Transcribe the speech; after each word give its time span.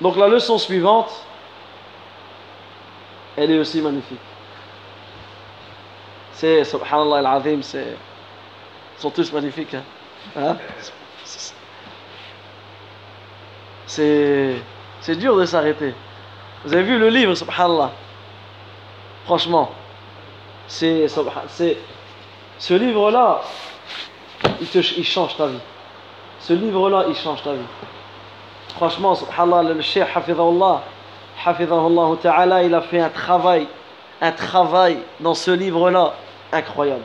Donc 0.00 0.16
la 0.16 0.28
leçon 0.28 0.58
suivante, 0.58 1.10
elle 3.36 3.50
est 3.50 3.58
aussi 3.58 3.80
magnifique. 3.80 4.20
C'est, 6.32 6.64
subhanallah 6.64 7.18
al-azim, 7.18 7.62
c'est, 7.62 7.96
ils 8.96 9.00
sont 9.00 9.10
tous 9.10 9.32
magnifiques. 9.32 9.74
Hein? 9.74 9.82
Hein? 10.36 10.56
C'est, 13.86 14.56
c'est 15.00 15.16
dur 15.16 15.36
de 15.36 15.46
s'arrêter. 15.46 15.94
Vous 16.64 16.72
avez 16.74 16.82
vu 16.82 16.98
le 16.98 17.08
livre, 17.08 17.34
subhanallah? 17.34 17.90
Franchement, 19.24 19.72
c'est, 20.66 21.06
c'est, 21.48 21.78
ce 22.58 22.74
livre-là, 22.74 23.40
il, 24.60 24.66
te, 24.66 24.78
il 24.78 25.04
change 25.04 25.36
ta 25.36 25.46
vie. 25.46 25.60
Ce 26.40 26.52
livre-là, 26.52 27.06
il 27.08 27.14
change 27.16 27.42
ta 27.42 27.52
vie. 27.52 27.58
Franchement, 28.76 29.14
subhanallah, 29.14 29.72
le 29.72 29.80
cheikh 29.80 30.04
Hafidahullah, 30.14 30.82
Hafidahullah 31.44 32.16
ta'ala, 32.20 32.62
il 32.62 32.74
a 32.74 32.82
fait 32.82 33.00
un 33.00 33.08
travail, 33.08 33.66
un 34.20 34.32
travail 34.32 34.98
dans 35.18 35.32
ce 35.32 35.50
livre-là 35.50 36.12
incroyable. 36.52 37.04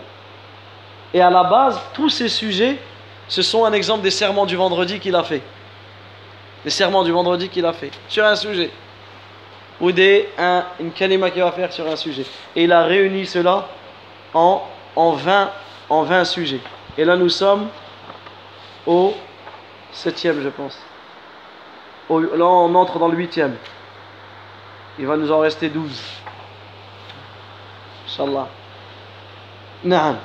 Et 1.14 1.22
à 1.22 1.30
la 1.30 1.45
base, 1.45 1.80
tous 1.94 2.09
ces 2.09 2.28
sujets, 2.28 2.78
ce 3.30 3.42
sont 3.42 3.64
un 3.64 3.72
exemple 3.72 4.02
des 4.02 4.12
serments 4.12 4.45
du 4.45 4.58
vendredi 4.58 5.00
qu'il 5.00 5.16
a 5.16 5.23
fait. 5.23 5.42
Des 6.66 6.70
serments 6.70 7.04
du 7.04 7.12
vendredi 7.12 7.48
qu'il 7.48 7.66
a 7.66 7.72
fait 7.72 7.92
sur 8.09 8.26
un 8.26 8.36
sujet. 8.36 8.70
Ou 9.80 9.94
des, 9.94 10.28
un, 10.38 10.66
une 10.80 10.92
kalima 10.92 11.31
qu'il 11.31 11.42
va 11.42 11.53
faire 11.53 11.72
sur 11.72 11.88
un 11.88 11.95
sujet. 11.95 12.26
Et 12.53 12.66
il 12.66 12.72
a 12.73 12.84
réuni 12.84 13.26
cela 13.26 13.66
en, 14.34 14.62
en, 14.98 15.12
20, 15.14 15.50
en 15.90 16.03
20 16.03 16.26
sujets. 16.26 16.59
Et 16.98 17.06
là, 17.06 17.16
nous 17.16 17.30
sommes 17.30 17.70
au 18.86 19.14
septième, 19.94 20.44
je 20.44 20.50
pense. 20.50 20.78
Là, 22.10 22.46
on 22.46 22.76
entre 22.76 23.00
dans 23.00 23.08
le 23.08 23.18
huitième. 23.18 23.55
Il 25.00 25.08
va 25.08 25.17
nous 25.17 25.31
en 25.31 25.39
rester 25.39 25.70
douze. 25.70 26.02
Inch'Allah. 28.08 28.48
Naam. 29.84 30.17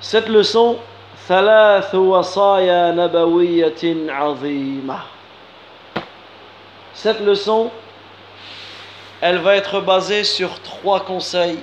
Cette 0.00 0.28
leçon, 0.28 0.78
Cette 6.94 7.20
leçon, 7.20 7.70
elle 9.20 9.38
va 9.38 9.56
être 9.56 9.80
basée 9.80 10.24
sur 10.24 10.60
trois 10.62 11.00
conseils 11.00 11.58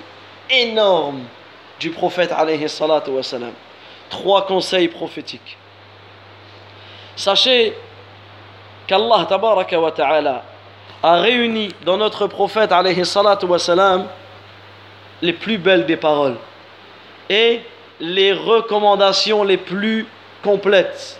énormes 0.50 1.24
du 1.80 1.90
prophète 1.90 2.31
alayhi 2.31 2.70
salatu 2.70 3.12
Trois 4.09 4.46
conseils 4.46 4.88
prophétiques. 4.88 5.58
Sachez 7.16 7.76
qu'Allah 8.88 9.28
a 11.04 11.16
réuni 11.18 11.74
dans 11.86 11.98
notre 11.98 12.28
prophète 12.28 12.72
alayhi 12.72 13.04
les 15.22 15.34
plus 15.34 15.58
belles 15.58 15.86
des 15.86 15.98
paroles 15.98 16.38
et 17.30 17.62
les 18.00 18.34
recommandations 18.34 19.44
les 19.44 19.58
plus 19.58 20.08
complètes, 20.44 21.20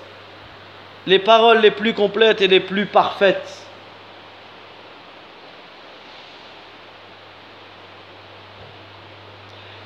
les 1.06 1.20
paroles 1.20 1.60
les 1.60 1.72
plus 1.72 1.94
complètes 1.94 2.42
et 2.42 2.48
les 2.48 2.60
plus 2.60 2.86
parfaites. 2.86 3.64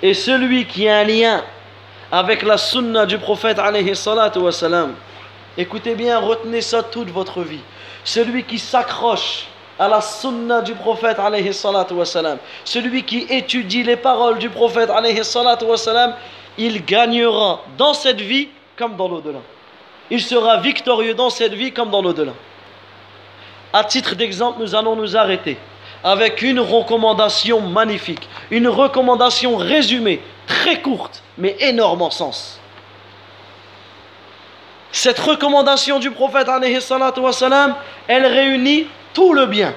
Et 0.04 0.14
celui 0.14 0.66
qui 0.66 0.90
a 0.90 0.98
un 1.00 1.04
lien 1.04 1.44
avec 2.12 2.42
la 2.42 2.58
sunna 2.58 3.06
du 3.06 3.18
prophète 3.20 3.60
alayhi 3.60 3.96
salatu 3.96 4.40
écoutez 5.58 5.96
bien, 5.96 6.20
retenez 6.20 6.62
ça 6.62 6.84
toute 6.84 7.10
votre 7.10 7.42
vie. 7.42 7.62
Celui 8.04 8.44
qui 8.44 8.60
s'accroche 8.60 9.48
à 9.78 9.88
la 9.88 10.02
sunna 10.02 10.62
du 10.62 10.74
prophète 10.74 11.18
celui 12.66 13.04
qui 13.04 13.26
étudie 13.30 13.84
les 13.84 13.96
paroles 13.98 14.38
du 14.38 14.50
prophète 14.50 14.90
il 16.58 16.86
gagnera 16.86 17.62
dans 17.78 17.94
cette 17.94 18.22
vie 18.22 18.50
comme 18.78 18.96
dans 18.96 19.08
l'au-delà. 19.08 19.40
Il 20.10 20.22
sera 20.22 20.58
victorieux 20.58 21.14
dans 21.14 21.30
cette 21.30 21.54
vie 21.54 21.72
comme 21.72 21.90
dans 21.90 22.02
l'au-delà. 22.02 22.34
À 23.74 23.84
titre 23.84 24.16
d'exemple, 24.16 24.60
nous 24.60 24.76
allons 24.76 24.96
nous 24.96 25.18
arrêter 25.18 25.58
avec 26.04 26.42
une 26.42 26.60
recommandation 26.60 27.62
magnifique, 27.62 28.28
une 28.50 28.68
recommandation 28.68 29.58
résumée, 29.58 30.22
très 30.46 30.82
courte, 30.82 31.24
mais 31.38 31.56
énorme 31.60 32.02
en 32.04 32.12
sens. 32.12 32.61
Cette 34.92 35.20
recommandation 35.20 36.00
du 36.00 36.12
prophète, 36.12 36.48
elle 38.08 38.26
réunit 38.26 38.88
tout 39.14 39.34
le 39.34 39.46
bien. 39.46 39.74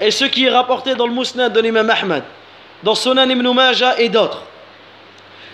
Et 0.00 0.10
ce 0.10 0.24
qui 0.24 0.44
est 0.46 0.50
rapporté 0.50 0.94
dans 0.94 1.06
le 1.06 1.12
Mousnad 1.12 1.52
de 1.52 1.60
l'imam 1.60 1.90
Ahmad, 1.90 2.22
dans 2.82 2.94
Sunan 2.94 3.28
ibn 3.28 3.48
Majah 3.52 3.98
et 3.98 4.08
d'autres, 4.08 4.44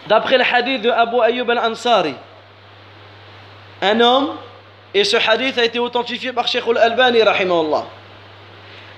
D'après 0.08 0.38
le 0.38 0.44
hadith 0.44 0.80
de 0.80 0.90
Abu 0.90 1.20
Ayyub 1.20 1.50
al-Ansari, 1.50 2.14
un 3.82 4.00
homme, 4.00 4.36
et 4.94 5.04
ce 5.04 5.18
hadith 5.18 5.58
a 5.58 5.64
été 5.64 5.78
authentifié 5.78 6.32
par 6.32 6.48
Sheikh 6.48 6.64
al-Albani, 6.66 7.20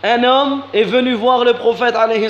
un 0.03 0.25
homme 0.25 0.63
est 0.73 0.85
venu 0.85 1.15
voir 1.15 1.45
le 1.45 1.55
prophète 1.55 1.97
alayhi. 1.97 2.29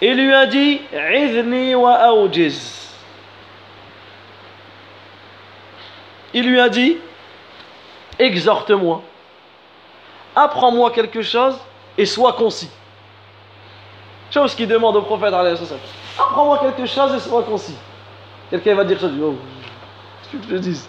Il 0.00 0.14
lui 0.14 0.32
a 0.32 0.46
dit 0.46 0.80
wa 1.74 2.14
Il 6.33 6.47
lui 6.49 6.59
a 6.59 6.69
dit 6.69 6.97
Exhorte-moi, 8.17 9.01
apprends-moi 10.35 10.91
quelque 10.91 11.21
chose 11.21 11.57
et 11.97 12.05
sois 12.05 12.33
concis. 12.33 12.69
Chose 14.31 14.55
qu'il 14.55 14.67
demande 14.67 14.95
au 14.95 15.01
prophète 15.01 15.33
alayhi 15.33 15.57
salatu 15.57 15.83
Apprends-moi 16.17 16.59
quelque 16.59 16.85
chose 16.85 17.13
et 17.13 17.19
sois 17.19 17.43
concis. 17.43 17.77
Quelqu'un 18.49 18.75
va 18.75 18.83
dire 18.83 18.99
ça, 18.99 19.07
oh, 19.21 19.35
ce 20.23 20.37
que 20.37 20.43
je 20.49 20.55
dise. 20.57 20.87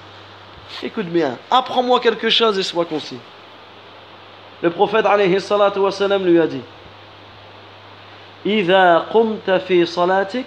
Écoute 0.83 1.07
bien, 1.07 1.37
apprends-moi 1.51 2.01
quelque 2.01 2.29
chose 2.29 2.59
et 2.59 2.63
sois 2.63 2.85
concis. 2.85 3.19
Le 4.63 4.71
prophète 4.71 5.07
alayhi 5.07 5.41
salatu 5.41 5.79
wa 5.81 5.91
salam 5.91 6.25
lui 6.25 6.41
a 6.41 6.47
dit 6.47 6.63
إذا 8.47 8.99
قمت 8.99 9.51
في 9.51 9.87
صلاتك 9.87 10.47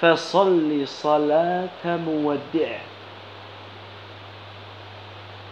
فصل 0.00 0.88
صلاة 0.88 1.84
مودع 1.84 2.78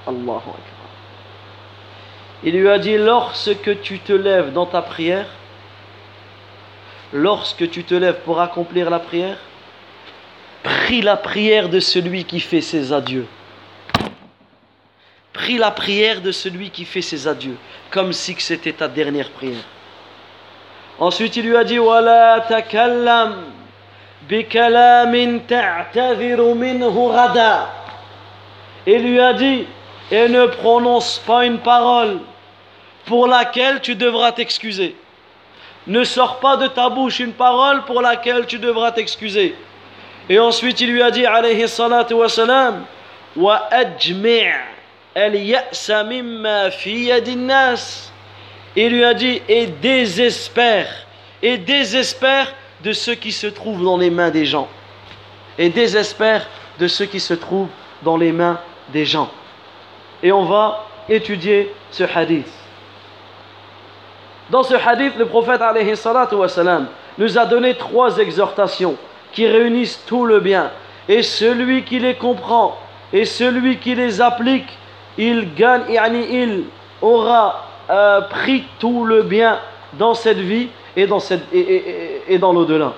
Allahu 0.07 0.37
Akbar. 0.37 0.89
Il 2.43 2.59
lui 2.59 2.69
a 2.69 2.79
dit 2.79 2.97
Lorsque 2.97 3.81
tu 3.81 3.99
te 3.99 4.13
lèves 4.13 4.51
dans 4.51 4.65
ta 4.65 4.81
prière, 4.81 5.27
lorsque 7.13 7.69
tu 7.69 7.83
te 7.83 7.93
lèves 7.93 8.21
pour 8.25 8.39
accomplir 8.41 8.89
la 8.89 8.99
prière, 8.99 9.37
prie 10.63 11.01
la 11.01 11.17
prière 11.17 11.69
de 11.69 11.79
celui 11.79 12.25
qui 12.25 12.39
fait 12.39 12.61
ses 12.61 12.93
adieux. 12.93 13.27
Prie 15.33 15.57
la 15.57 15.71
prière 15.71 16.21
de 16.21 16.31
celui 16.31 16.71
qui 16.71 16.85
fait 16.85 17.01
ses 17.01 17.27
adieux, 17.27 17.57
comme 17.89 18.11
si 18.11 18.35
c'était 18.39 18.73
ta 18.73 18.87
dernière 18.87 19.29
prière. 19.31 19.63
Ensuite, 20.99 21.35
il 21.37 21.45
lui 21.45 21.55
a 21.55 21.63
dit 21.63 21.79
Wala 21.79 22.45
takallam 22.47 23.45
bikalamin 24.27 25.39
minhu 26.55 27.07
rada. 27.07 27.69
Et 28.85 28.97
lui 28.99 29.19
a 29.19 29.33
dit 29.33 29.65
et 30.11 30.27
ne 30.27 30.45
prononce 30.45 31.19
pas 31.25 31.45
une 31.45 31.59
parole 31.59 32.19
pour 33.05 33.27
laquelle 33.27 33.81
tu 33.81 33.95
devras 33.95 34.33
t'excuser 34.33 34.95
ne 35.87 36.03
sort 36.03 36.39
pas 36.39 36.57
de 36.57 36.67
ta 36.67 36.89
bouche 36.89 37.19
une 37.19 37.33
parole 37.33 37.83
pour 37.85 38.01
laquelle 38.01 38.45
tu 38.45 38.59
devras 38.59 38.91
t'excuser. 38.91 39.55
Et 40.29 40.39
ensuite 40.39 40.79
il 40.81 40.91
lui 40.91 41.01
a 41.01 41.11
dit 41.11 41.25
alayhi 41.25 41.67
salatu 41.67 42.13
wa 42.13 42.29
salam 42.29 42.85
wa 43.35 43.67
ajmi' 43.71 44.51
al 45.15 45.35
ya'sa 45.35 46.03
mimma 46.03 46.69
nas. 47.37 48.11
Il 48.75 48.89
lui 48.89 49.03
a 49.03 49.13
dit 49.13 49.41
et 49.49 49.67
désespère 49.67 50.87
et 51.41 51.57
désespère 51.57 52.53
de 52.83 52.93
ce 52.93 53.11
qui 53.11 53.31
se 53.31 53.47
trouve 53.47 53.83
dans 53.83 53.97
les 53.97 54.09
mains 54.09 54.29
des 54.29 54.45
gens. 54.45 54.69
Et 55.57 55.69
désespère 55.69 56.47
de 56.79 56.87
ce 56.87 57.03
qui 57.03 57.19
se 57.19 57.33
trouve 57.33 57.67
dans 58.03 58.17
les 58.17 58.31
mains 58.31 58.59
des 58.93 59.05
gens. 59.05 59.29
Et 60.23 60.31
on 60.31 60.45
va 60.45 60.85
étudier 61.09 61.73
ce 61.91 62.03
hadith. 62.03 62.51
Dans 64.49 64.63
ce 64.63 64.75
hadith, 64.75 65.13
le 65.17 65.25
prophète 65.25 65.61
nous 67.17 67.37
a 67.37 67.45
donné 67.45 67.75
trois 67.75 68.17
exhortations 68.17 68.95
qui 69.31 69.47
réunissent 69.47 70.03
tout 70.05 70.25
le 70.25 70.39
bien. 70.39 70.71
Et 71.07 71.23
celui 71.23 71.83
qui 71.83 71.99
les 71.99 72.15
comprend 72.15 72.77
et 73.13 73.25
celui 73.25 73.77
qui 73.77 73.95
les 73.95 74.21
applique, 74.21 74.69
il 75.17 75.53
gagne, 75.55 75.83
il 76.29 76.65
aura 77.01 77.67
euh, 77.89 78.21
pris 78.21 78.65
tout 78.79 79.05
le 79.05 79.23
bien 79.23 79.59
dans 79.93 80.13
cette 80.13 80.37
vie 80.37 80.69
et 80.95 81.07
dans, 81.07 81.19
et 81.53 82.37
dans 82.37 82.53
l'au-delà. 82.53 82.93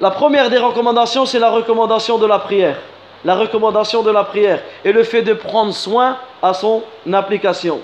La 0.00 0.10
première 0.10 0.50
des 0.50 0.58
recommandations, 0.58 1.26
c'est 1.26 1.38
la 1.38 1.50
recommandation 1.50 2.18
de 2.18 2.26
la 2.26 2.38
prière. 2.38 2.76
La 3.24 3.34
recommandation 3.34 4.02
de 4.02 4.10
la 4.10 4.24
prière 4.24 4.60
et 4.84 4.92
le 4.92 5.02
fait 5.04 5.22
de 5.22 5.32
prendre 5.32 5.72
soin 5.72 6.16
à 6.42 6.54
son 6.54 6.82
application. 7.12 7.80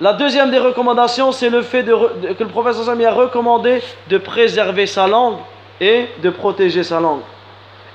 La 0.00 0.12
deuxième 0.12 0.50
des 0.50 0.58
recommandations, 0.58 1.32
c'est 1.32 1.48
le 1.48 1.62
fait 1.62 1.84
que 1.84 2.44
le 2.44 2.48
professeur 2.48 2.84
Sami 2.84 3.04
a 3.06 3.12
recommandé 3.12 3.82
de 4.08 4.18
préserver 4.18 4.86
sa 4.86 5.06
langue 5.06 5.38
et 5.80 6.06
de 6.22 6.30
protéger 6.30 6.82
sa 6.82 7.00
langue. 7.00 7.22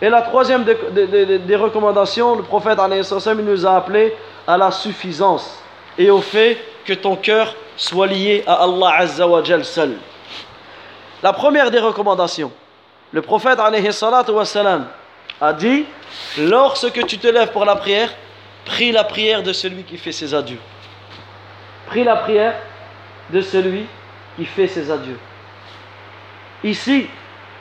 Et 0.01 0.09
la 0.09 0.24
troisième 0.24 0.63
des, 0.63 1.56
recommandations, 1.56 2.36
le 2.36 2.42
prophète 2.42 2.80
nous 3.38 3.68
a 3.68 3.75
appelé 3.75 4.15
à 4.48 4.57
la 4.57 4.71
suffisance 4.71 5.62
et 5.95 6.09
au 6.09 6.21
fait 6.21 6.57
que 6.86 6.94
ton 6.94 7.15
cœur 7.15 7.53
soit 7.77 8.07
lié 8.07 8.44
à 8.48 8.63
Allah 8.63 8.94
Azza 8.98 9.27
wa 9.27 9.44
seul. 9.63 9.98
La 11.21 11.33
première 11.33 11.69
des 11.69 11.77
recommandations, 11.77 12.51
le 13.12 13.21
prophète 13.21 13.59
a 15.42 15.54
dit 15.54 15.86
lorsque 16.38 17.06
tu 17.08 17.18
te 17.18 17.28
lèves 17.28 17.52
pour 17.52 17.66
la 17.66 17.76
prière, 17.76 18.14
prie 18.66 18.92
la 18.92 19.04
prière 19.04 19.42
de 19.42 19.52
celui 19.52 19.84
qui 19.84 19.98
fait 19.98 20.12
ses 20.12 20.34
adieux. 20.34 20.60
Prie 21.88 22.04
la 22.04 22.16
prière 22.18 22.54
de 23.32 23.42
celui 23.42 23.86
qui 24.38 24.46
fait 24.46 24.68
ses 24.68 24.92
adieux. 24.92 25.20
Ici, 26.64 27.08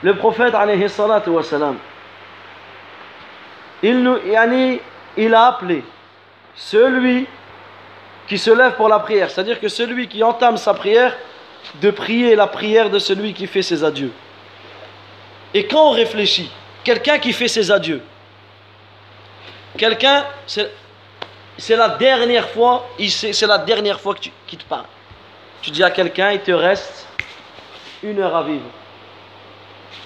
le 0.03 0.15
prophète 0.15 0.53
il, 3.83 4.03
nous, 4.03 4.17
il 5.17 5.33
a 5.33 5.47
appelé 5.47 5.83
celui 6.55 7.27
qui 8.27 8.37
se 8.37 8.51
lève 8.51 8.75
pour 8.75 8.87
la 8.89 8.99
prière, 8.99 9.29
c'est-à-dire 9.31 9.59
que 9.59 9.67
celui 9.67 10.07
qui 10.07 10.23
entame 10.23 10.57
sa 10.57 10.73
prière, 10.75 11.17
de 11.81 11.89
prier 11.89 12.35
la 12.35 12.47
prière 12.47 12.89
de 12.89 12.99
celui 12.99 13.33
qui 13.33 13.47
fait 13.47 13.61
ses 13.61 13.83
adieux. 13.83 14.11
Et 15.53 15.65
quand 15.65 15.89
on 15.89 15.91
réfléchit, 15.91 16.51
quelqu'un 16.83 17.19
qui 17.19 17.33
fait 17.33 17.47
ses 17.47 17.71
adieux, 17.71 18.01
quelqu'un, 19.77 20.25
c'est 20.45 21.75
la 21.75 21.89
dernière 21.89 22.49
fois, 22.49 22.87
c'est 23.07 23.47
la 23.47 23.57
dernière 23.57 23.99
fois 23.99 24.15
qu'il 24.15 24.57
te 24.57 24.65
parle. 24.65 24.85
Tu 25.61 25.71
dis 25.71 25.83
à 25.83 25.91
quelqu'un, 25.91 26.31
il 26.31 26.41
te 26.41 26.51
reste 26.51 27.07
une 28.03 28.19
heure 28.19 28.35
à 28.35 28.43
vivre. 28.43 28.65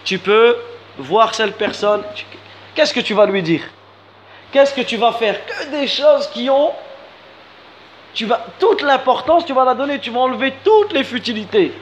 Tu 0.03 0.19
peux 0.19 0.57
voir 0.97 1.33
cette 1.33 1.57
personne, 1.57 2.03
qu'est-ce 2.73 2.93
que 2.93 2.99
tu 2.99 3.13
vas 3.13 3.25
lui 3.25 3.41
dire? 3.41 3.63
Qu'est-ce 4.51 4.73
que 4.73 4.81
tu 4.81 4.97
vas 4.97 5.13
faire? 5.13 5.45
Que 5.45 5.71
des 5.71 5.87
choses 5.87 6.27
qui 6.29 6.49
ont 6.49 6.71
tu 8.15 8.25
vas, 8.25 8.45
toute 8.59 8.81
l'importance, 8.81 9.45
tu 9.45 9.53
vas 9.53 9.65
la 9.65 9.75
donner. 9.75 9.99
Tu 9.99 10.09
vas 10.09 10.21
enlever 10.21 10.53
toutes 10.63 10.93
les 10.93 11.03
futilités. 11.03 11.73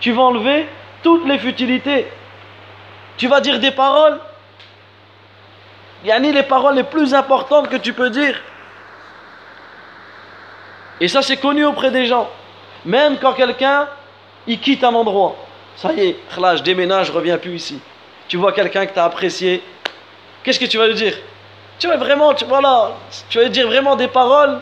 Tu 0.00 0.10
vas 0.12 0.22
enlever 0.22 0.66
toutes 1.02 1.26
les 1.26 1.38
futilités. 1.38 2.06
Tu 3.16 3.28
vas 3.28 3.40
dire 3.40 3.58
des 3.58 3.70
paroles. 3.70 4.18
Il 6.02 6.08
y 6.08 6.12
a 6.12 6.20
ni 6.20 6.32
les 6.32 6.42
paroles 6.42 6.74
les 6.74 6.84
plus 6.84 7.14
importantes 7.14 7.68
que 7.68 7.76
tu 7.76 7.92
peux 7.92 8.10
dire. 8.10 8.40
Et 11.00 11.08
ça, 11.08 11.22
c'est 11.22 11.36
connu 11.36 11.64
auprès 11.64 11.90
des 11.90 12.06
gens. 12.06 12.28
Même 12.84 13.18
quand 13.18 13.32
quelqu'un, 13.32 13.88
il 14.46 14.60
quitte 14.60 14.84
un 14.84 14.94
endroit. 14.94 15.36
Ça 15.76 15.92
y 15.92 16.08
est, 16.08 16.16
là, 16.38 16.56
je 16.56 16.62
déménage, 16.62 17.08
je 17.08 17.12
reviens 17.12 17.38
plus 17.38 17.54
ici. 17.54 17.80
Tu 18.28 18.36
vois 18.36 18.52
quelqu'un 18.52 18.86
que 18.86 18.92
tu 18.92 18.98
as 18.98 19.04
apprécié. 19.04 19.62
Qu'est-ce 20.42 20.60
que 20.60 20.66
tu 20.66 20.78
vas 20.78 20.86
lui 20.86 20.94
dire? 20.94 21.14
Tu 21.78 21.88
vas 21.88 21.96
vraiment, 21.96 22.32
tu, 22.34 22.44
voilà, 22.44 22.92
tu 23.28 23.38
vas 23.38 23.44
lui 23.44 23.50
dire 23.50 23.66
vraiment 23.66 23.96
des 23.96 24.08
paroles 24.08 24.60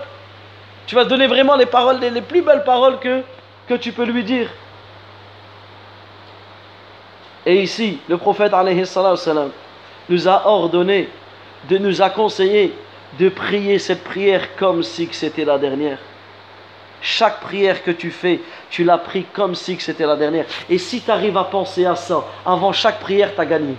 tu 0.86 0.94
vas 0.94 1.04
donner 1.04 1.26
vraiment 1.26 1.56
les 1.56 1.66
paroles, 1.66 1.98
les, 2.00 2.20
plus 2.20 2.42
belles 2.42 2.64
paroles 2.64 2.98
que 3.00 3.74
tu 3.76 3.92
peux 3.92 4.04
lui 4.04 4.22
dire. 4.22 4.48
Et 7.46 7.62
ici, 7.62 7.98
le 8.08 8.16
prophète 8.16 8.52
nous 10.08 10.28
a 10.28 10.46
ordonné, 10.46 11.08
de 11.68 11.78
nous 11.78 12.02
a 12.02 12.10
conseillé 12.10 12.74
de 13.18 13.28
prier 13.28 13.78
cette 13.78 14.02
prière 14.02 14.56
comme 14.56 14.82
si 14.82 15.08
c'était 15.12 15.44
la 15.44 15.58
dernière. 15.58 15.98
Chaque 17.00 17.40
prière 17.40 17.82
que 17.84 17.90
tu 17.90 18.10
fais, 18.10 18.40
tu 18.70 18.82
l'as 18.82 18.98
pris 18.98 19.24
comme 19.24 19.54
si 19.54 19.78
c'était 19.78 20.06
la 20.06 20.16
dernière. 20.16 20.46
Et 20.70 20.78
si 20.78 21.02
tu 21.02 21.10
arrives 21.10 21.36
à 21.36 21.44
penser 21.44 21.84
à 21.84 21.96
ça, 21.96 22.24
avant 22.46 22.72
chaque 22.72 23.00
prière, 23.00 23.34
tu 23.34 23.40
as 23.40 23.46
gagné. 23.46 23.74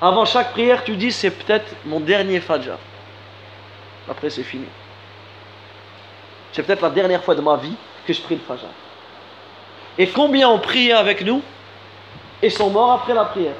Avant 0.00 0.26
chaque 0.26 0.52
prière, 0.52 0.84
tu 0.84 0.96
dis 0.96 1.10
c'est 1.12 1.30
peut-être 1.30 1.74
mon 1.86 2.00
dernier 2.00 2.40
fajr. 2.40 2.76
Après, 4.08 4.30
c'est 4.30 4.42
fini. 4.42 4.66
C'est 6.52 6.62
peut-être 6.62 6.82
la 6.82 6.90
dernière 6.90 7.22
fois 7.22 7.34
de 7.34 7.40
ma 7.40 7.56
vie 7.56 7.74
que 8.06 8.12
je 8.12 8.20
prie 8.22 8.36
le 8.36 8.40
Fajr. 8.40 8.68
Et 9.98 10.06
combien 10.06 10.48
ont 10.48 10.58
prié 10.58 10.92
avec 10.92 11.22
nous? 11.22 11.42
Et 12.42 12.50
sont 12.50 12.70
morts 12.70 12.92
après 12.92 13.14
la 13.14 13.24
prière. 13.24 13.54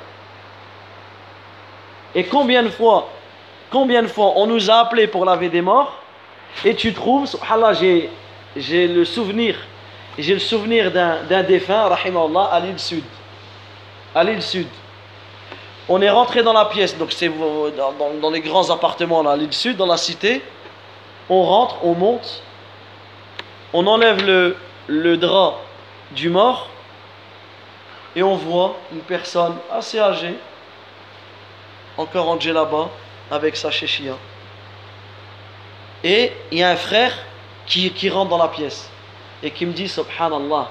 Et 2.14 2.24
combien 2.24 2.62
de 2.62 2.68
fois, 2.68 3.08
combien 3.70 4.02
de 4.02 4.08
fois 4.08 4.32
on 4.36 4.46
nous 4.46 4.70
a 4.70 4.76
appelés 4.76 5.06
pour 5.06 5.24
laver 5.24 5.48
des 5.48 5.62
morts? 5.62 5.96
Et 6.64 6.74
tu 6.74 6.92
trouves, 6.94 7.26
subhanallah, 7.26 7.74
j'ai, 8.56 8.88
le 8.88 9.04
souvenir, 9.04 9.56
j'ai 10.18 10.34
le 10.34 10.40
souvenir 10.40 10.90
d'un, 10.90 11.42
défunt, 11.42 11.88
rahimallah, 11.88 12.44
à 12.44 12.60
l'île 12.60 12.78
sud. 14.42 14.66
On 15.88 16.00
est 16.00 16.10
rentré 16.10 16.42
dans 16.42 16.54
la 16.54 16.64
pièce, 16.64 16.96
donc 16.96 17.12
c'est 17.12 17.28
dans, 17.28 18.30
les 18.30 18.40
grands 18.40 18.70
appartements 18.70 19.22
là, 19.22 19.32
à 19.32 19.36
l'île 19.36 19.52
sud, 19.52 19.76
dans 19.76 19.86
la 19.86 19.98
cité. 19.98 20.42
On 21.28 21.42
rentre, 21.42 21.76
on 21.82 21.94
monte, 21.94 22.42
on 23.72 23.86
enlève 23.86 24.24
le 24.88 25.16
drap 25.16 25.56
du 26.12 26.30
mort 26.30 26.70
et 28.16 28.22
on 28.22 28.34
voit 28.34 28.76
une 28.92 29.02
personne 29.02 29.56
assez 29.70 30.00
âgée, 30.00 30.34
encore 31.96 32.28
en 32.28 32.36
là-bas, 32.36 32.88
avec 33.30 33.56
sa 33.56 33.70
chéchia. 33.70 34.14
Et 36.02 36.32
il 36.50 36.58
y 36.58 36.62
a 36.62 36.70
un 36.70 36.76
frère 36.76 37.12
qui, 37.66 38.08
rentre 38.08 38.30
dans 38.30 38.38
la 38.38 38.48
pièce 38.48 38.90
et 39.42 39.50
qui 39.50 39.66
me 39.66 39.72
dit, 39.72 39.88
subhanallah, 39.88 40.68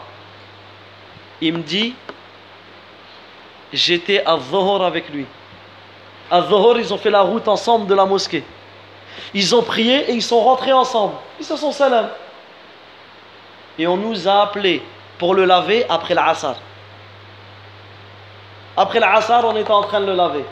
il 1.40 1.54
me 1.54 1.62
dit, 1.62 1.94
j'étais 3.72 4.26
à 4.26 4.38
Zohor 4.40 4.84
avec 4.84 5.10
lui. 5.10 5.26
À 6.32 6.42
Zohor, 6.42 6.80
ils 6.80 6.94
ont 6.94 6.98
fait 6.98 7.12
la 7.12 7.22
route 7.22 7.48
ensemble 7.48 7.86
de 7.86 7.94
la 7.94 8.06
mosquée. 8.06 8.44
Ils 9.34 9.56
ont 9.56 9.62
prié 9.62 10.10
et 10.10 10.14
ils 10.14 10.24
sont 10.24 10.42
rentrés 10.42 10.74
ensemble. 10.74 11.14
Ils 11.40 11.46
se 11.46 11.56
sont 11.56 11.72
salam 11.72 12.10
et 13.78 13.88
on 13.88 13.98
nous 13.98 14.28
a 14.28 14.44
appelés 14.44 14.82
pour 15.18 15.34
le 15.36 15.46
laver 15.46 15.86
après 15.90 16.14
l'Assar. 16.14 16.56
Après 18.78 19.00
l'Assar, 19.00 19.46
on 19.46 19.56
était 19.56 19.72
en 19.72 19.84
train 19.84 20.02
de 20.02 20.08
le 20.08 20.16
laver. 20.16 20.46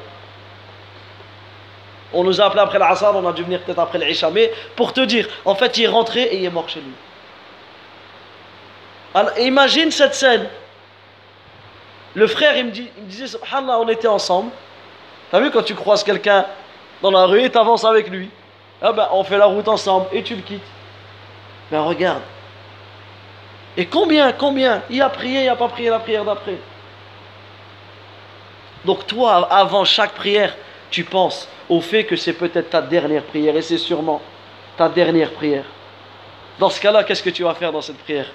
On 2.14 2.24
nous 2.24 2.40
a 2.40 2.46
appelés 2.46 2.62
après 2.62 2.80
l'Assar, 2.80 3.16
on 3.16 3.28
a 3.28 3.34
dû 3.34 3.44
venir 3.44 3.62
peut-être 3.62 3.80
après 3.80 3.98
l'Isha. 3.98 4.30
Mais 4.30 4.52
pour 4.76 4.94
te 4.94 5.02
dire, 5.02 5.28
en 5.46 5.56
fait, 5.56 5.78
il 5.78 5.86
est 5.86 5.88
rentré 5.88 6.22
et 6.22 6.38
il 6.38 6.46
est 6.46 6.50
mort 6.50 6.70
chez 6.70 6.80
lui. 6.80 6.94
Alors, 9.14 9.38
imagine 9.40 9.92
cette 9.92 10.16
scène. 10.16 10.48
Le 12.16 12.28
frère, 12.28 12.56
il 12.58 12.66
me, 12.66 12.72
disait, 12.72 13.28
subhanallah, 13.28 13.80
on 13.80 13.88
était 13.90 14.08
ensemble. 14.08 14.52
T'as 15.32 15.40
vu 15.40 15.50
quand 15.52 15.64
tu 15.64 15.74
croises 15.74 16.04
quelqu'un 16.04 16.46
dans 17.02 17.12
la 17.12 17.26
rue 17.26 17.42
et 17.42 17.50
tu 17.50 17.58
avances 17.58 17.86
avec 17.86 18.10
lui 18.10 18.30
ah 18.82 18.92
ben, 18.92 19.10
On 19.12 19.24
fait 19.24 19.38
la 19.38 19.46
route 19.46 19.68
ensemble 19.68 20.06
et 20.12 20.22
tu 20.22 20.36
le 20.36 20.42
quittes. 20.42 20.62
Mais 21.72 21.78
ben, 21.78 21.84
regarde, 21.84 22.22
et 23.76 23.86
combien, 23.88 24.32
combien? 24.34 24.84
Il 24.90 25.02
a 25.02 25.10
prié, 25.10 25.42
il 25.42 25.46
n'a 25.48 25.56
pas 25.56 25.68
prié 25.68 25.90
la 25.90 26.00
prière 26.00 26.24
d'après. 26.24 26.58
Donc 28.86 29.08
toi, 29.08 29.48
avant 29.52 29.86
chaque 29.86 30.14
prière, 30.14 30.56
tu 30.90 31.04
penses 31.04 31.48
au 31.70 31.82
fait 31.82 32.04
que 32.04 32.16
c'est 32.16 32.34
peut-être 32.34 32.70
ta 32.70 32.82
dernière 32.82 33.24
prière, 33.24 33.56
et 33.56 33.62
c'est 33.62 33.78
sûrement 33.78 34.22
ta 34.78 34.90
dernière 34.90 35.32
prière. 35.32 35.66
Dans 36.60 36.70
ce 36.70 36.80
cas-là, 36.80 37.04
qu'est-ce 37.04 37.24
que 37.24 37.30
tu 37.30 37.44
vas 37.44 37.54
faire 37.54 37.72
dans 37.72 37.82
cette 37.82 37.98
prière? 37.98 38.28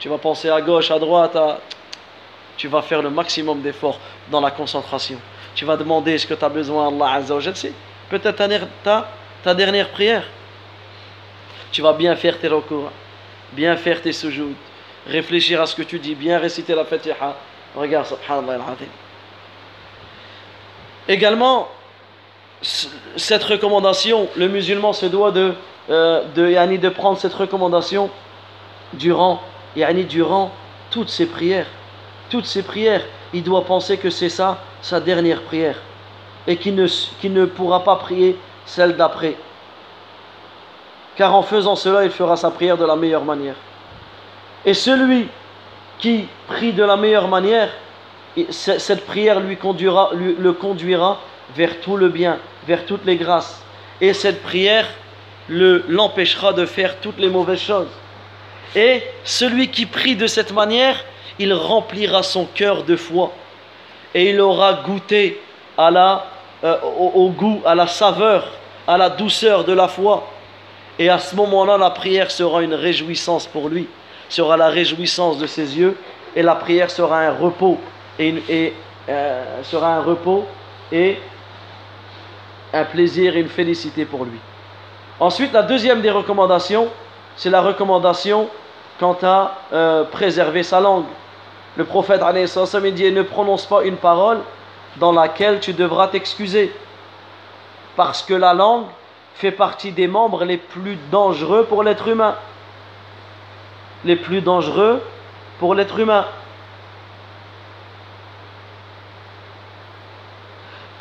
Tu 0.00 0.08
vas 0.08 0.18
penser 0.18 0.48
à 0.48 0.60
gauche, 0.60 0.90
à 0.90 0.98
droite, 0.98 1.36
tu 2.56 2.68
vas 2.68 2.82
faire 2.82 3.02
le 3.02 3.10
maximum 3.10 3.60
d'efforts 3.60 3.98
dans 4.30 4.40
la 4.40 4.50
concentration. 4.50 5.18
Tu 5.54 5.64
vas 5.64 5.76
demander 5.76 6.18
ce 6.18 6.26
que 6.26 6.34
tu 6.34 6.44
as 6.44 6.48
besoin 6.48 6.86
à 6.86 6.88
Allah 6.88 7.12
Azza 7.18 7.34
wa 7.34 7.40
Peut-être 8.10 8.36
ta, 8.82 9.54
dernière 9.54 9.88
prière. 9.90 10.24
Tu 11.70 11.82
vas 11.82 11.92
bien 11.92 12.16
faire 12.16 12.38
tes 12.38 12.48
recours 12.48 12.90
bien 13.52 13.76
faire 13.76 14.00
tes 14.00 14.12
sujouds, 14.12 14.54
réfléchir 15.06 15.60
à 15.60 15.66
ce 15.66 15.76
que 15.76 15.82
tu 15.82 15.98
dis, 15.98 16.14
bien 16.14 16.38
réciter 16.38 16.74
la 16.74 16.84
Fatiha. 16.84 17.36
Regarde, 17.74 18.06
subhanallah 18.06 18.54
al 18.54 19.01
Également, 21.08 21.68
cette 22.60 23.42
recommandation, 23.42 24.28
le 24.36 24.48
musulman 24.48 24.92
se 24.92 25.06
doit 25.06 25.30
de, 25.30 25.54
euh, 25.90 26.22
de, 26.34 26.76
de 26.76 26.88
prendre 26.88 27.18
cette 27.18 27.34
recommandation 27.34 28.10
durant, 28.92 29.40
durant 30.08 30.52
toutes 30.90 31.08
ses 31.08 31.26
prières. 31.26 31.66
Toutes 32.30 32.46
ses 32.46 32.62
prières, 32.62 33.04
il 33.32 33.42
doit 33.42 33.64
penser 33.64 33.98
que 33.98 34.10
c'est 34.10 34.28
ça 34.28 34.58
sa 34.80 35.00
dernière 35.00 35.42
prière 35.42 35.76
et 36.46 36.56
qu'il 36.56 36.74
ne, 36.74 36.86
ne 37.24 37.44
pourra 37.44 37.84
pas 37.84 37.96
prier 37.96 38.36
celle 38.64 38.96
d'après 38.96 39.36
car 41.16 41.34
en 41.34 41.42
faisant 41.42 41.76
cela, 41.76 42.04
il 42.04 42.10
fera 42.10 42.36
sa 42.36 42.50
prière 42.50 42.76
de 42.76 42.84
la 42.84 42.96
meilleure 42.96 43.24
manière. 43.24 43.54
Et 44.64 44.74
celui 44.74 45.28
qui 45.98 46.26
prie 46.46 46.72
de 46.72 46.82
la 46.82 46.96
meilleure 46.96 47.28
manière, 47.28 47.70
cette 48.50 49.04
prière 49.04 49.40
lui 49.40 49.56
conduira, 49.56 50.10
le 50.14 50.52
conduira 50.52 51.20
vers 51.54 51.80
tout 51.80 51.96
le 51.96 52.08
bien, 52.08 52.38
vers 52.66 52.86
toutes 52.86 53.04
les 53.04 53.16
grâces. 53.16 53.62
Et 54.00 54.14
cette 54.14 54.42
prière 54.42 54.88
l'empêchera 55.48 56.52
de 56.52 56.66
faire 56.66 56.98
toutes 57.00 57.18
les 57.18 57.28
mauvaises 57.28 57.60
choses. 57.60 57.88
Et 58.74 59.02
celui 59.24 59.68
qui 59.68 59.86
prie 59.86 60.16
de 60.16 60.26
cette 60.26 60.52
manière, 60.52 61.04
il 61.38 61.52
remplira 61.52 62.22
son 62.22 62.46
cœur 62.46 62.84
de 62.84 62.96
foi. 62.96 63.32
Et 64.14 64.30
il 64.30 64.40
aura 64.40 64.74
goûté 64.84 65.40
à 65.76 65.90
la, 65.90 66.26
euh, 66.64 66.76
au, 66.98 67.28
goût, 67.30 67.60
à 67.64 67.74
la 67.74 67.86
saveur, 67.86 68.48
à 68.86 68.96
la 68.96 69.10
douceur 69.10 69.64
de 69.64 69.72
la 69.72 69.88
foi. 69.88 70.28
Et 70.98 71.08
à 71.08 71.18
ce 71.18 71.34
moment-là, 71.36 71.78
la 71.78 71.90
prière 71.90 72.30
sera 72.30 72.62
une 72.62 72.74
réjouissance 72.74 73.46
pour 73.46 73.68
lui, 73.68 73.88
sera 74.28 74.56
la 74.56 74.68
réjouissance 74.68 75.38
de 75.38 75.46
ses 75.46 75.78
yeux, 75.78 75.96
et 76.36 76.42
la 76.42 76.54
prière 76.54 76.90
sera 76.90 77.20
un 77.20 77.32
repos, 77.32 77.78
et, 78.18 78.74
euh, 79.08 79.62
sera 79.62 79.94
un 79.94 80.02
repos 80.02 80.46
et 80.90 81.18
un 82.72 82.84
plaisir 82.84 83.36
et 83.36 83.40
une 83.40 83.48
félicité 83.48 84.04
pour 84.04 84.24
lui. 84.24 84.38
Ensuite, 85.20 85.52
la 85.52 85.62
deuxième 85.62 86.00
des 86.00 86.10
recommandations, 86.10 86.88
c'est 87.36 87.50
la 87.50 87.60
recommandation 87.60 88.48
quant 88.98 89.16
à 89.22 89.58
euh, 89.72 90.04
préserver 90.04 90.62
sa 90.62 90.80
langue. 90.80 91.04
Le 91.76 91.84
prophète 91.84 92.22
dit 92.94 93.12
ne 93.12 93.22
prononce 93.22 93.66
pas 93.66 93.84
une 93.84 93.96
parole 93.96 94.40
dans 94.96 95.12
laquelle 95.12 95.60
tu 95.60 95.72
devras 95.72 96.08
t'excuser. 96.08 96.72
Parce 97.96 98.22
que 98.22 98.34
la 98.34 98.52
langue 98.54 98.86
fait 99.34 99.52
partie 99.52 99.92
des 99.92 100.06
membres 100.06 100.44
les 100.44 100.58
plus 100.58 100.98
dangereux 101.10 101.64
pour 101.64 101.82
l'être 101.82 102.08
humain. 102.08 102.36
Les 104.04 104.16
plus 104.16 104.40
dangereux 104.40 105.02
pour 105.58 105.74
l'être 105.74 105.98
humain. 105.98 106.26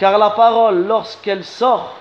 Car 0.02 0.18
la 0.18 0.32
parole, 0.32 0.88
lorsqu'elle 0.88 1.44
sort, 1.44 1.94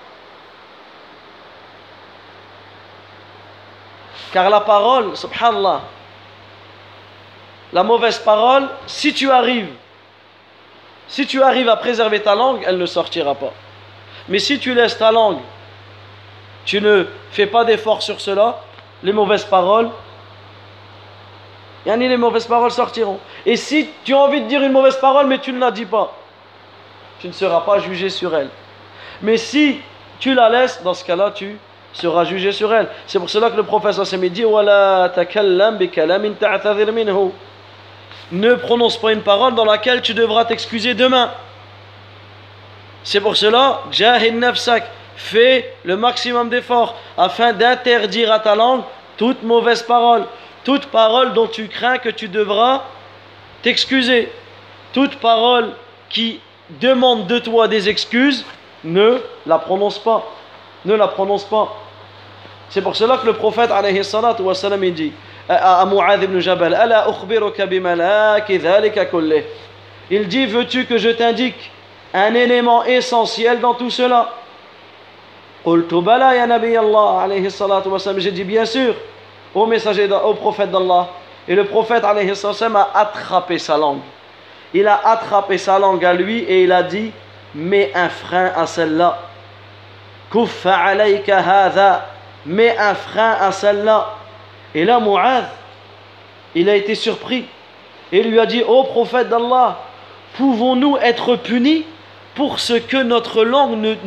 car 4.33 4.49
la 4.49 4.61
parole, 4.61 5.15
subhanallah, 5.15 5.81
la 7.71 7.83
mauvaise 7.83 8.17
parole, 8.17 8.69
si 8.87 9.13
tu 9.13 9.29
arrives, 9.29 9.69
si 11.07 11.27
tu 11.27 11.43
arrives 11.43 11.69
à 11.69 11.75
préserver 11.75 12.23
ta 12.23 12.33
langue, 12.33 12.63
elle 12.65 12.79
ne 12.79 12.87
sortira 12.87 13.35
pas. 13.35 13.53
Mais 14.29 14.39
si 14.39 14.57
tu 14.57 14.73
laisses 14.73 14.97
ta 14.97 15.11
langue, 15.11 15.41
tu 16.65 16.81
ne 16.81 17.05
fais 17.29 17.45
pas 17.45 17.65
d'effort 17.65 18.01
sur 18.01 18.19
cela, 18.19 18.61
les 19.03 19.13
mauvaises 19.13 19.45
paroles, 19.45 19.91
yani 21.85 22.07
les 22.07 22.17
mauvaises 22.17 22.47
paroles 22.47 22.71
sortiront. 22.71 23.19
Et 23.45 23.57
si 23.57 23.91
tu 24.03 24.15
as 24.15 24.17
envie 24.17 24.41
de 24.41 24.47
dire 24.47 24.63
une 24.63 24.71
mauvaise 24.71 24.97
parole, 24.97 25.27
mais 25.27 25.37
tu 25.37 25.53
ne 25.53 25.59
la 25.59 25.69
dis 25.69 25.85
pas, 25.85 26.15
tu 27.21 27.27
ne 27.27 27.33
seras 27.33 27.61
pas 27.61 27.77
jugé 27.77 28.09
sur 28.09 28.35
elle. 28.35 28.49
Mais 29.21 29.37
si 29.37 29.79
tu 30.19 30.33
la 30.33 30.49
laisses, 30.49 30.81
dans 30.83 30.95
ce 30.95 31.05
cas-là, 31.05 31.31
tu 31.31 31.57
seras 31.93 32.23
jugé 32.23 32.51
sur 32.51 32.73
elle. 32.73 32.87
C'est 33.05 33.19
pour 33.19 33.29
cela 33.29 33.51
que 33.51 33.57
le 33.57 33.63
professeur 33.63 34.07
s'est 34.07 34.17
dit 34.17 34.43
Ne 38.31 38.53
prononce 38.55 38.97
pas 38.97 39.11
une 39.11 39.21
parole 39.21 39.53
dans 39.53 39.65
laquelle 39.65 40.01
tu 40.01 40.15
devras 40.15 40.45
t'excuser 40.45 40.95
demain. 40.95 41.31
C'est 43.03 43.21
pour 43.21 43.37
cela, 43.37 43.81
fais 45.15 45.75
le 45.83 45.97
maximum 45.97 46.49
d'efforts 46.49 46.95
afin 47.17 47.53
d'interdire 47.53 48.31
à 48.31 48.39
ta 48.39 48.55
langue 48.55 48.81
toute 49.17 49.43
mauvaise 49.43 49.83
parole, 49.83 50.25
toute 50.63 50.87
parole 50.87 51.33
dont 51.33 51.47
tu 51.47 51.67
crains 51.67 51.99
que 51.99 52.09
tu 52.09 52.27
devras 52.27 52.83
t'excuser, 53.61 54.31
toute 54.93 55.17
parole 55.17 55.73
qui 56.09 56.39
demande 56.79 57.27
de 57.27 57.39
toi 57.39 57.67
des 57.67 57.89
excuses, 57.89 58.45
ne 58.83 59.19
la 59.45 59.59
prononce 59.59 59.99
pas. 59.99 60.23
Ne 60.85 60.95
la 60.95 61.07
prononce 61.07 61.43
pas. 61.43 61.75
C'est 62.69 62.81
pour 62.81 62.95
cela 62.95 63.17
que 63.17 63.25
le 63.25 63.33
prophète 63.33 63.69
alayhi 63.71 64.03
salatu 64.03 64.41
wa 64.41 64.55
salam, 64.55 64.83
il 64.83 64.93
dit 64.93 65.11
à 65.49 65.85
Mu'adh 65.85 66.23
ibn 66.23 66.39
Jabal 66.39 66.73
Ala 66.73 67.07
Il 70.09 70.27
dit 70.27 70.45
Veux-tu 70.45 70.85
que 70.85 70.97
je 70.97 71.09
t'indique 71.09 71.71
un 72.13 72.33
élément 72.33 72.83
essentiel 72.85 73.59
dans 73.59 73.73
tout 73.73 73.89
cela? 73.89 74.29
J'ai 78.17 78.31
dit 78.31 78.43
Bien 78.43 78.65
sûr, 78.65 78.95
au 79.53 79.65
messager, 79.65 80.09
au 80.11 80.33
prophète 80.33 80.71
d'Allah. 80.71 81.09
Et 81.47 81.55
le 81.55 81.65
prophète 81.65 82.03
alayhi 82.03 82.35
salam 82.35 82.77
a 82.77 82.89
attrapé 82.93 83.57
sa 83.57 83.77
langue 83.77 83.99
il 84.73 84.87
a 84.87 85.01
attrapé 85.07 85.57
sa 85.57 85.77
langue 85.79 86.03
à 86.05 86.13
lui 86.13 86.39
et 86.39 86.63
il 86.63 86.71
a 86.71 86.83
dit 86.83 87.11
Mets 87.53 87.91
un 87.93 88.09
frein 88.09 88.51
à 88.55 88.65
celle-là. 88.65 89.19
Kuffa 90.31 90.75
alayka 90.75 91.39
hadha. 91.39 92.07
Mets 92.45 92.77
un 92.77 92.95
frein 92.95 93.35
à 93.39 93.51
celle-là. 93.51 94.15
Et 94.73 94.85
là, 94.85 94.99
Mu'adh, 94.99 95.45
il 96.55 96.69
a 96.69 96.75
été 96.75 96.95
surpris. 96.95 97.45
Et 98.11 98.23
lui 98.23 98.39
a 98.39 98.45
dit 98.45 98.63
Ô 98.65 98.83
prophète 98.85 99.27
d'Allah, 99.27 99.79
pouvons-nous 100.37 100.97
être 100.97 101.35
punis 101.35 101.85
pour 102.35 102.59
ce 102.59 102.73
que 102.73 103.03
notre 103.03 103.43
langue, 103.43 103.97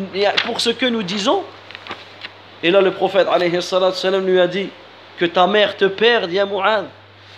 pour 0.46 0.60
ce 0.60 0.70
que 0.70 0.86
nous 0.86 1.02
disons? 1.02 1.42
Et 2.62 2.70
là, 2.70 2.80
le 2.80 2.92
prophète 2.92 3.28
lui 4.24 4.40
a 4.40 4.46
dit 4.46 4.70
Que 5.18 5.26
ta 5.26 5.46
mère 5.46 5.76
te 5.76 5.84
perde, 5.84 6.32
ya 6.32 6.46
Mu'adh. 6.46 6.86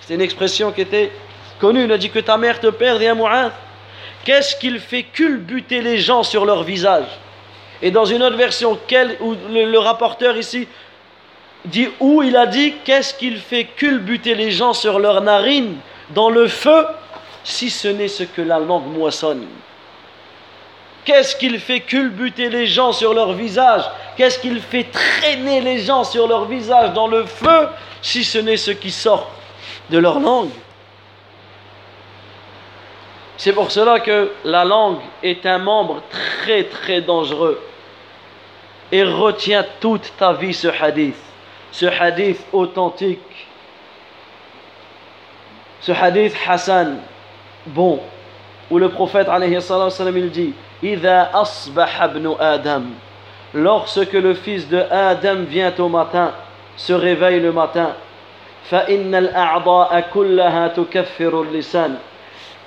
C'est 0.02 0.14
une 0.14 0.20
expression 0.20 0.70
qui 0.70 0.82
était 0.82 1.10
connu, 1.60 1.84
il 1.84 1.92
a 1.92 1.98
dit 1.98 2.10
que 2.10 2.18
ta 2.18 2.36
mère 2.36 2.60
te 2.60 2.68
perde, 2.68 3.02
et. 3.02 3.52
Qu'est-ce 4.24 4.56
qu'il 4.56 4.80
fait 4.80 5.04
culbuter 5.04 5.80
les 5.80 5.98
gens 5.98 6.24
sur 6.24 6.44
leur 6.44 6.64
visage? 6.64 7.06
Et 7.80 7.90
dans 7.90 8.04
une 8.04 8.22
autre 8.22 8.36
version, 8.36 8.78
quel, 8.88 9.16
le, 9.50 9.78
rapporteur 9.78 10.36
ici 10.36 10.66
dit 11.64 11.88
où 12.00 12.22
il 12.22 12.36
a 12.36 12.46
dit 12.46 12.74
qu'est-ce 12.84 13.14
qu'il 13.14 13.38
fait 13.38 13.64
culbuter 13.64 14.34
les 14.34 14.50
gens 14.50 14.72
sur 14.72 14.98
leurs 14.98 15.20
narines 15.20 15.76
dans 16.10 16.30
le 16.30 16.48
feu 16.48 16.86
si 17.44 17.70
ce 17.70 17.88
n'est 17.88 18.08
ce 18.08 18.24
que 18.24 18.42
la 18.42 18.58
langue 18.58 18.86
moissonne? 18.86 19.46
Qu'est-ce 21.04 21.36
qu'il 21.36 21.60
fait 21.60 21.80
culbuter 21.80 22.48
les 22.48 22.66
gens 22.66 22.90
sur 22.90 23.14
leur 23.14 23.32
visage? 23.32 23.82
Qu'est-ce 24.16 24.40
qu'il 24.40 24.60
fait 24.60 24.90
traîner 24.90 25.60
les 25.60 25.78
gens 25.78 26.02
sur 26.02 26.26
leur 26.26 26.46
visage 26.46 26.92
dans 26.94 27.06
le 27.06 27.24
feu 27.26 27.68
si 28.02 28.24
ce 28.24 28.38
n'est 28.38 28.56
ce 28.56 28.72
qui 28.72 28.90
sort 28.90 29.30
de 29.90 29.98
leur 29.98 30.18
langue? 30.18 30.50
c'est 33.45 33.53
pour 33.53 33.71
cela 33.71 33.99
que 33.99 34.31
la 34.45 34.63
langue 34.63 34.99
est 35.23 35.45
un 35.45 35.57
membre 35.57 36.01
très 36.09 36.65
très 36.65 37.01
dangereux. 37.01 37.59
Et 38.91 39.03
retiens 39.03 39.65
toute 39.79 40.13
ta 40.17 40.33
vie 40.33 40.53
ce 40.53 40.67
hadith, 40.67 41.15
ce 41.71 41.85
hadith 41.85 42.45
authentique, 42.51 43.47
ce 45.79 45.91
hadith 45.91 46.35
Hassan, 46.47 46.99
bon, 47.65 47.99
où 48.69 48.77
le 48.77 48.89
prophète 48.89 49.29
alayhi 49.29 49.61
sallam 49.61 50.17
il 50.17 50.29
dit 50.29 50.53
Adam 52.39 52.81
Lorsque 53.53 54.13
le 54.13 54.33
fils 54.33 54.67
de 54.69 54.83
Adam 54.91 55.43
vient 55.47 55.73
au 55.79 55.89
matin, 55.89 56.33
se 56.75 56.93
réveille 56.93 57.39
le 57.39 57.51
matin, 57.51 57.95
فإن 58.69 59.15
الأعضاء 59.15 60.09
كلها 60.13 60.67
تكفر 60.67 61.41
اللسان 61.41 61.97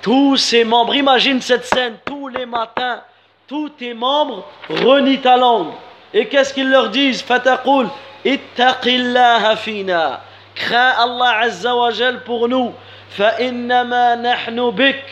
tous 0.02 0.38
ses 0.38 0.64
membres, 0.64 0.96
imagine 0.96 1.42
cette 1.42 1.66
scène, 1.66 1.98
tous 2.06 2.28
les 2.30 2.46
matins, 2.46 3.02
tous 3.48 3.70
tes 3.70 3.94
membres 3.94 4.46
renient 4.70 5.22
ta 5.22 5.38
langue. 5.38 5.74
Et 6.14 6.28
qu'est-ce 6.28 6.54
qu'ils 6.54 6.70
leur 6.70 6.90
disent? 6.90 7.22
Fataqul, 7.22 7.88
ittaqillaha 8.26 9.56
fina. 9.58 10.22
Crains 10.56 10.94
Allah 11.00 11.40
Azza 11.42 11.76
wa 11.76 11.90
pour 12.26 12.48
nous. 12.48 12.74
Fa'innama 13.12 14.16
nahnu 14.16 14.72
bik. 14.72 15.04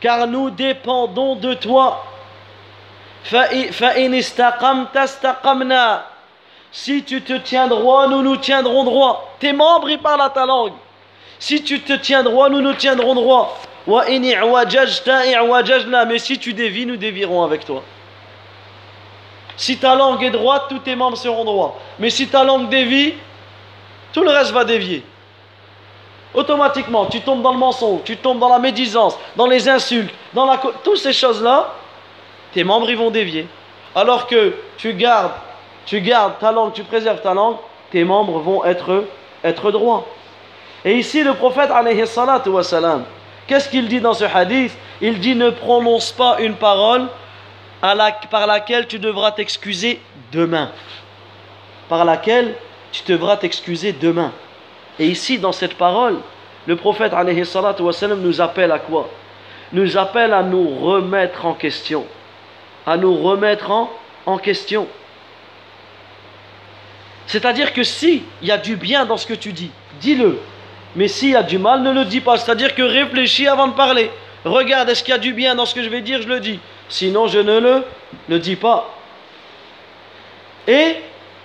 Car 0.00 0.26
nous 0.26 0.50
dépendons 0.50 1.36
de 1.36 1.54
toi. 1.54 2.04
Fa'in 3.24 4.12
istaqamta 4.12 5.04
istaqamna. 5.04 6.06
Si 6.72 7.04
tu 7.04 7.20
te 7.22 7.34
tiens 7.34 7.68
droit, 7.68 8.08
nous 8.08 8.22
nous 8.22 8.36
tiendrons 8.36 8.84
droit. 8.84 9.34
Tes 9.38 9.52
membres, 9.52 9.90
ils 9.90 9.98
parlent 9.98 10.22
à 10.22 10.30
ta 10.30 10.46
langue. 10.46 10.72
Si 11.38 11.62
tu 11.62 11.80
te 11.80 11.92
tiens 11.92 12.22
droit, 12.22 12.48
nous 12.48 12.60
nous 12.60 12.74
tiendrons 12.74 13.14
droit. 13.14 13.58
Mais 13.86 14.18
si 16.18 16.38
tu 16.38 16.52
dévis, 16.52 16.86
nous 16.86 16.96
dévirons 16.96 17.42
avec 17.42 17.64
toi. 17.64 17.82
Si 19.56 19.76
ta 19.76 19.94
langue 19.94 20.22
est 20.22 20.30
droite, 20.30 20.64
tous 20.68 20.78
tes 20.80 20.96
membres 20.96 21.16
seront 21.16 21.44
droits. 21.44 21.78
Mais 21.98 22.10
si 22.10 22.28
ta 22.28 22.44
langue 22.44 22.68
dévie, 22.68 23.14
tout 24.12 24.22
le 24.22 24.30
reste 24.30 24.52
va 24.52 24.64
dévier. 24.64 25.04
Automatiquement, 26.34 27.06
tu 27.06 27.20
tombes 27.20 27.42
dans 27.42 27.52
le 27.52 27.58
mensonge, 27.58 28.00
tu 28.04 28.16
tombes 28.16 28.38
dans 28.38 28.48
la 28.48 28.58
médisance, 28.58 29.18
dans 29.36 29.46
les 29.46 29.68
insultes, 29.68 30.12
dans 30.32 30.46
la... 30.46 30.58
Toutes 30.82 30.96
ces 30.96 31.12
choses-là, 31.12 31.74
tes 32.54 32.64
membres, 32.64 32.88
ils 32.88 32.96
vont 32.96 33.10
dévier. 33.10 33.46
Alors 33.94 34.26
que 34.26 34.54
tu 34.78 34.94
gardes, 34.94 35.32
tu 35.84 36.00
gardes 36.00 36.38
ta 36.38 36.50
langue, 36.50 36.72
tu 36.72 36.84
préserves 36.84 37.20
ta 37.20 37.34
langue, 37.34 37.56
tes 37.90 38.02
membres 38.04 38.38
vont 38.38 38.64
être, 38.64 39.04
être 39.44 39.70
droits. 39.70 40.06
Et 40.84 40.94
ici, 40.94 41.22
le 41.22 41.34
prophète, 41.34 41.70
alayhi 41.70 42.06
salatu 42.06 42.48
wa 42.48 42.62
salam, 42.62 43.04
Qu'est-ce 43.46 43.68
qu'il 43.68 43.88
dit 43.88 44.00
dans 44.00 44.14
ce 44.14 44.24
hadith? 44.24 44.76
Il 45.00 45.18
dit 45.20 45.34
ne 45.34 45.50
prononce 45.50 46.12
pas 46.12 46.36
une 46.40 46.54
parole 46.54 47.08
par 47.80 48.46
laquelle 48.46 48.86
tu 48.86 48.98
devras 48.98 49.32
t'excuser 49.32 50.00
demain. 50.30 50.70
Par 51.88 52.04
laquelle 52.04 52.54
tu 52.92 53.02
devras 53.10 53.36
t'excuser 53.36 53.92
demain. 53.92 54.32
Et 54.98 55.06
ici, 55.06 55.38
dans 55.38 55.52
cette 55.52 55.74
parole, 55.74 56.18
le 56.66 56.76
prophète 56.76 57.12
alayhi 57.12 57.44
salatu 57.44 57.82
wa 57.82 57.92
sallam, 57.92 58.20
nous 58.20 58.40
appelle 58.40 58.70
à 58.70 58.78
quoi? 58.78 59.08
Nous 59.72 59.96
appelle 59.96 60.32
à 60.32 60.42
nous 60.42 60.78
remettre 60.78 61.44
en 61.46 61.54
question. 61.54 62.06
À 62.86 62.96
nous 62.96 63.16
remettre 63.16 63.70
en, 63.70 63.90
en 64.26 64.38
question. 64.38 64.86
C'est-à-dire 67.26 67.72
que 67.72 67.82
si 67.82 68.22
il 68.42 68.48
y 68.48 68.52
a 68.52 68.58
du 68.58 68.76
bien 68.76 69.04
dans 69.06 69.16
ce 69.16 69.26
que 69.26 69.34
tu 69.34 69.52
dis, 69.52 69.70
dis-le. 70.00 70.38
Mais 70.94 71.08
s'il 71.08 71.30
y 71.30 71.36
a 71.36 71.42
du 71.42 71.58
mal, 71.58 71.82
ne 71.82 71.92
le 71.92 72.04
dis 72.04 72.20
pas. 72.20 72.36
C'est-à-dire 72.36 72.74
que 72.74 72.82
réfléchis 72.82 73.48
avant 73.48 73.68
de 73.68 73.74
parler. 73.74 74.10
Regarde, 74.44 74.88
est-ce 74.90 75.02
qu'il 75.02 75.12
y 75.12 75.14
a 75.14 75.18
du 75.18 75.32
bien 75.32 75.54
dans 75.54 75.66
ce 75.66 75.74
que 75.74 75.82
je 75.82 75.88
vais 75.88 76.00
dire, 76.00 76.20
je 76.20 76.28
le 76.28 76.40
dis. 76.40 76.58
Sinon, 76.88 77.28
je 77.28 77.38
ne 77.38 77.58
le, 77.58 77.84
le 78.28 78.38
dis 78.38 78.56
pas. 78.56 78.92
Et 80.66 80.96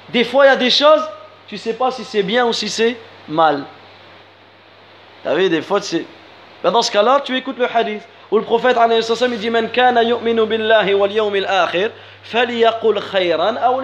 des 0.10 0.24
fois, 0.24 0.46
il 0.46 0.50
y 0.50 0.52
a 0.52 0.58
des 0.58 0.70
choses, 0.70 1.02
tu 1.48 1.56
ne 1.56 1.60
sais 1.60 1.74
pas 1.74 1.92
si 1.92 2.04
c'est 2.04 2.24
bien 2.24 2.46
ou 2.46 2.54
si 2.54 2.70
c'est 2.70 2.98
mal. 3.28 3.58
Vous 5.24 5.30
savez, 5.30 5.50
des 5.50 5.62
fois, 5.62 5.82
c'est... 5.82 6.06
Ben, 6.64 6.72
dans 6.72 6.82
ce 6.82 6.92
cas-là, 6.92 7.22
tu 7.24 7.38
écoutes 7.38 7.58
le 7.58 7.68
hadith. 7.74 8.02
Où 8.30 8.38
le 8.38 8.44
prophète, 8.44 8.78
il 8.78 9.40
dit 9.40 9.50
Man 9.50 9.70
kana 9.70 10.04
yu'minu 10.04 10.46
billahi 10.46 10.94
wal 10.94 11.12
yawmil 11.12 11.46
akhir, 11.46 11.92
khayran 12.30 13.56
aw. 13.56 13.82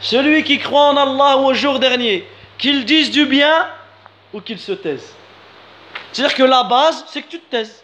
Celui 0.00 0.44
qui 0.44 0.58
croit 0.58 0.90
en 0.90 0.96
Allah 0.96 1.38
au 1.38 1.52
jour 1.52 1.80
dernier, 1.80 2.26
qu'il 2.58 2.84
dise 2.84 3.10
du 3.10 3.26
bien 3.26 3.66
ou 4.32 4.40
qu'il 4.40 4.58
se 4.58 4.72
taise. 4.72 5.14
C'est-à-dire 6.12 6.36
que 6.36 6.42
la 6.42 6.64
base, 6.64 7.04
c'est 7.08 7.22
que 7.22 7.28
tu 7.28 7.40
te 7.40 7.50
taises. 7.50 7.82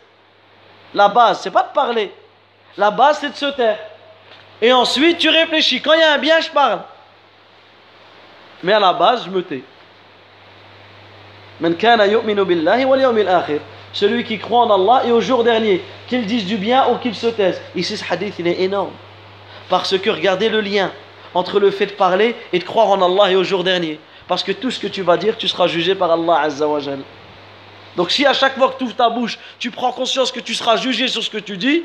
La 0.94 1.08
base, 1.08 1.40
c'est 1.40 1.50
pas 1.50 1.62
de 1.62 1.72
parler. 1.72 2.12
La 2.76 2.90
base, 2.90 3.18
c'est 3.20 3.30
de 3.30 3.36
se 3.36 3.46
taire. 3.56 3.78
Et 4.60 4.72
ensuite, 4.72 5.18
tu 5.18 5.28
réfléchis. 5.28 5.80
Quand 5.80 5.92
il 5.92 6.00
y 6.00 6.02
a 6.02 6.14
un 6.14 6.18
bien, 6.18 6.40
je 6.40 6.50
parle. 6.50 6.80
Mais 8.62 8.72
à 8.72 8.80
la 8.80 8.92
base, 8.92 9.24
je 9.24 9.30
me 9.30 9.42
tais. 9.42 9.62
Celui 13.92 14.24
qui 14.24 14.38
croit 14.38 14.60
en 14.60 14.70
Allah 14.70 15.06
et 15.06 15.12
au 15.12 15.20
jour 15.20 15.44
dernier, 15.44 15.82
qu'il 16.08 16.26
dise 16.26 16.46
du 16.46 16.56
bien 16.56 16.88
ou 16.88 16.98
qu'il 16.98 17.14
se 17.14 17.26
taise. 17.28 17.60
Ici, 17.74 17.96
ce 17.96 18.04
hadith, 18.12 18.34
il 18.38 18.46
est 18.46 18.60
énorme. 18.60 18.92
Parce 19.68 19.96
que 19.98 20.10
regardez 20.10 20.48
le 20.48 20.60
lien 20.60 20.90
entre 21.34 21.60
le 21.60 21.70
fait 21.70 21.86
de 21.86 21.92
parler 21.92 22.34
et 22.52 22.58
de 22.58 22.64
croire 22.64 22.88
en 22.88 23.02
Allah 23.02 23.32
et 23.32 23.36
au 23.36 23.44
jour 23.44 23.64
dernier. 23.64 24.00
Parce 24.28 24.42
que 24.44 24.52
tout 24.52 24.70
ce 24.70 24.78
que 24.78 24.86
tu 24.86 25.02
vas 25.02 25.16
dire, 25.16 25.36
tu 25.38 25.48
seras 25.48 25.66
jugé 25.66 25.94
par 25.94 26.12
Allah 26.12 26.40
Azzawajal. 26.42 27.00
Donc 27.96 28.10
si 28.10 28.26
à 28.26 28.34
chaque 28.34 28.56
fois 28.56 28.68
que 28.68 28.78
tu 28.78 28.84
ouvres 28.84 28.94
ta 28.94 29.08
bouche, 29.08 29.38
tu 29.58 29.70
prends 29.70 29.90
conscience 29.90 30.30
que 30.30 30.40
tu 30.40 30.54
seras 30.54 30.76
jugé 30.76 31.08
sur 31.08 31.22
ce 31.22 31.30
que 31.30 31.38
tu 31.38 31.56
dis, 31.56 31.84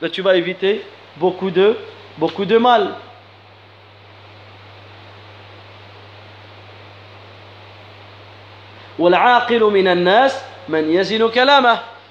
ben, 0.00 0.10
tu 0.10 0.22
vas 0.22 0.34
éviter 0.34 0.82
beaucoup 1.16 1.50
de, 1.50 1.76
beaucoup 2.16 2.46
de 2.46 2.56
mal. 2.56 2.94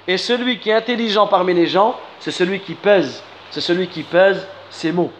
Et 0.07 0.17
celui 0.17 0.59
qui 0.59 0.69
est 0.69 0.73
intelligent 0.73 1.27
parmi 1.27 1.53
les 1.53 1.67
gens, 1.67 1.99
c'est 2.19 2.31
celui 2.31 2.59
qui 2.61 2.75
pèse, 2.75 3.21
c'est 3.49 3.59
celui 3.59 3.87
qui 3.87 4.03
pèse 4.03 4.47
ses 4.69 4.91
mots. 4.91 5.11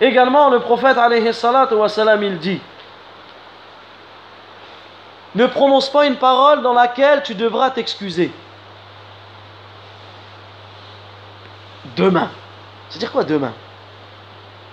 Également, 0.00 0.50
le 0.50 0.60
prophète, 0.60 0.96
il 1.10 2.38
dit, 2.38 2.60
ne 5.34 5.46
prononce 5.46 5.90
pas 5.90 6.06
une 6.06 6.16
parole 6.16 6.62
dans 6.62 6.72
laquelle 6.72 7.22
tu 7.22 7.34
devras 7.34 7.70
t'excuser. 7.70 8.30
Demain. 11.96 12.30
C'est-à-dire 12.88 13.12
quoi 13.12 13.24
demain? 13.24 13.52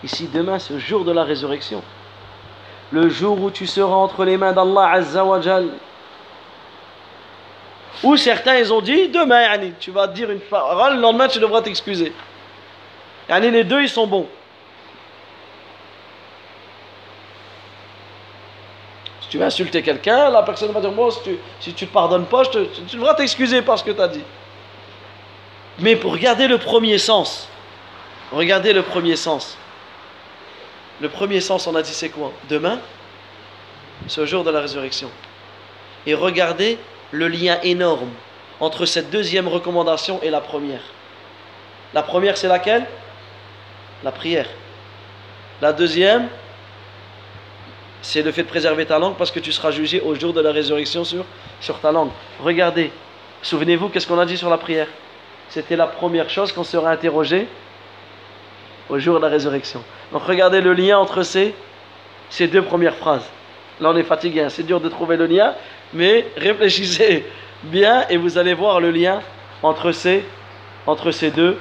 Ici, 0.03 0.27
demain, 0.32 0.58
le 0.70 0.80
jour 0.80 1.03
de 1.06 1.12
la 1.12 1.24
résurrection. 1.24 1.84
Le 2.91 3.10
jour 3.10 3.41
où 3.41 3.50
tu 3.50 3.65
seras 3.65 3.95
entre 3.95 4.26
les 4.26 4.38
mains 4.38 4.54
d'Allah 4.54 4.91
Azza 4.91 5.24
wa 5.24 5.39
Jal. 5.41 5.69
Ou 8.04 8.17
certains, 8.17 8.58
ils 8.58 8.74
ont 8.74 8.82
dit 8.82 9.10
Demain, 9.10 9.41
yani, 9.41 9.74
tu 9.80 9.91
vas 9.91 10.08
dire 10.08 10.32
une 10.32 10.39
parole, 10.39 10.95
le 10.95 11.02
lendemain, 11.02 11.28
tu 11.28 11.39
devras 11.39 11.62
t'excuser. 11.62 12.13
Yani, 13.30 13.52
les 13.52 13.63
deux, 13.63 13.82
ils 13.82 13.89
sont 13.89 14.08
bons. 14.08 14.28
Tu 19.32 19.38
veux 19.38 19.46
insulter 19.46 19.82
quelqu'un, 19.82 20.30
la 20.30 20.44
personne 20.44 20.74
va 20.74 20.82
dire 20.82 20.91
Bon, 20.91 21.10
si 21.10 21.22
tu 21.22 21.70
ne 21.72 21.76
si 21.78 21.86
pardonnes 21.86 22.26
pas, 22.26 22.44
je 22.44 22.50
te- 22.50 22.65
tu, 22.86 22.98
devras 22.98 23.13
t'excuser 23.13 23.62
par 23.62 23.80
ce 23.80 23.84
que 23.86 23.91
tu 23.91 24.02
as 24.02 24.10
dit. 24.10 24.24
Mais 25.80 25.96
pour 25.96 26.12
regarder 26.12 26.50
le 26.50 26.58
premier 26.58 26.98
sens, 26.98 27.48
regardez 28.34 28.74
le 28.74 28.84
premier 28.84 29.15
sens. 29.15 29.58
Le 31.00 31.08
premier 31.08 31.39
sens, 31.39 31.65
on 31.65 31.76
a 31.76 31.82
dit 31.82 31.94
c'est 31.94 32.10
quoi? 32.10 32.34
Demain, 32.50 32.80
au 34.17 34.26
jour 34.26 34.44
de 34.44 34.52
la 34.52 34.60
résurrection. 34.60 35.10
Et 36.06 36.13
regardez 36.13 36.78
le 37.12 37.30
lien 37.30 37.58
énorme 37.63 38.10
entre 38.60 38.86
cette 38.86 39.12
deuxième 39.12 39.48
recommandation 39.48 40.20
et 40.22 40.30
la 40.30 40.41
première. 40.41 40.82
La 41.94 42.04
première, 42.04 42.36
c'est 42.36 42.50
laquelle? 42.50 42.86
La 44.04 44.12
prière. 44.12 44.48
La 45.62 45.72
deuxième, 45.72 46.28
c'est 48.01 48.23
le 48.23 48.31
fait 48.31 48.43
de 48.43 48.47
préserver 48.47 48.85
ta 48.85 48.97
langue 48.99 49.15
parce 49.15 49.31
que 49.31 49.39
tu 49.39 49.51
seras 49.51 49.71
jugé 49.71 50.01
au 50.01 50.15
jour 50.15 50.33
de 50.33 50.41
la 50.41 50.51
résurrection 50.51 51.03
sur, 51.03 51.23
sur 51.59 51.79
ta 51.79 51.91
langue. 51.91 52.09
Regardez, 52.39 52.91
souvenez-vous, 53.41 53.89
qu'est-ce 53.89 54.07
qu'on 54.07 54.19
a 54.19 54.25
dit 54.25 54.37
sur 54.37 54.49
la 54.49 54.57
prière? 54.57 54.87
C'était 55.49 55.75
la 55.75 55.87
première 55.87 56.29
chose 56.29 56.51
qu'on 56.51 56.63
sera 56.63 56.91
interrogé 56.91 57.47
au 58.89 58.97
jour 58.99 59.17
de 59.17 59.21
la 59.21 59.29
résurrection. 59.29 59.83
Donc 60.11 60.23
regardez 60.23 60.61
le 60.61 60.73
lien 60.73 60.97
entre 60.97 61.23
ces, 61.23 61.53
ces 62.29 62.47
deux 62.47 62.61
premières 62.61 62.95
phrases. 62.95 63.29
Là 63.79 63.89
on 63.91 63.95
est 63.95 64.03
fatigué, 64.03 64.41
hein, 64.41 64.49
c'est 64.49 64.63
dur 64.63 64.79
de 64.79 64.89
trouver 64.89 65.17
le 65.17 65.25
lien, 65.25 65.55
mais 65.93 66.25
réfléchissez 66.37 67.25
bien 67.63 68.05
et 68.09 68.17
vous 68.17 68.37
allez 68.37 68.53
voir 68.53 68.79
le 68.79 68.91
lien 68.91 69.21
entre 69.63 69.91
ces, 69.91 70.23
entre 70.87 71.11
ces, 71.11 71.31
deux, 71.31 71.57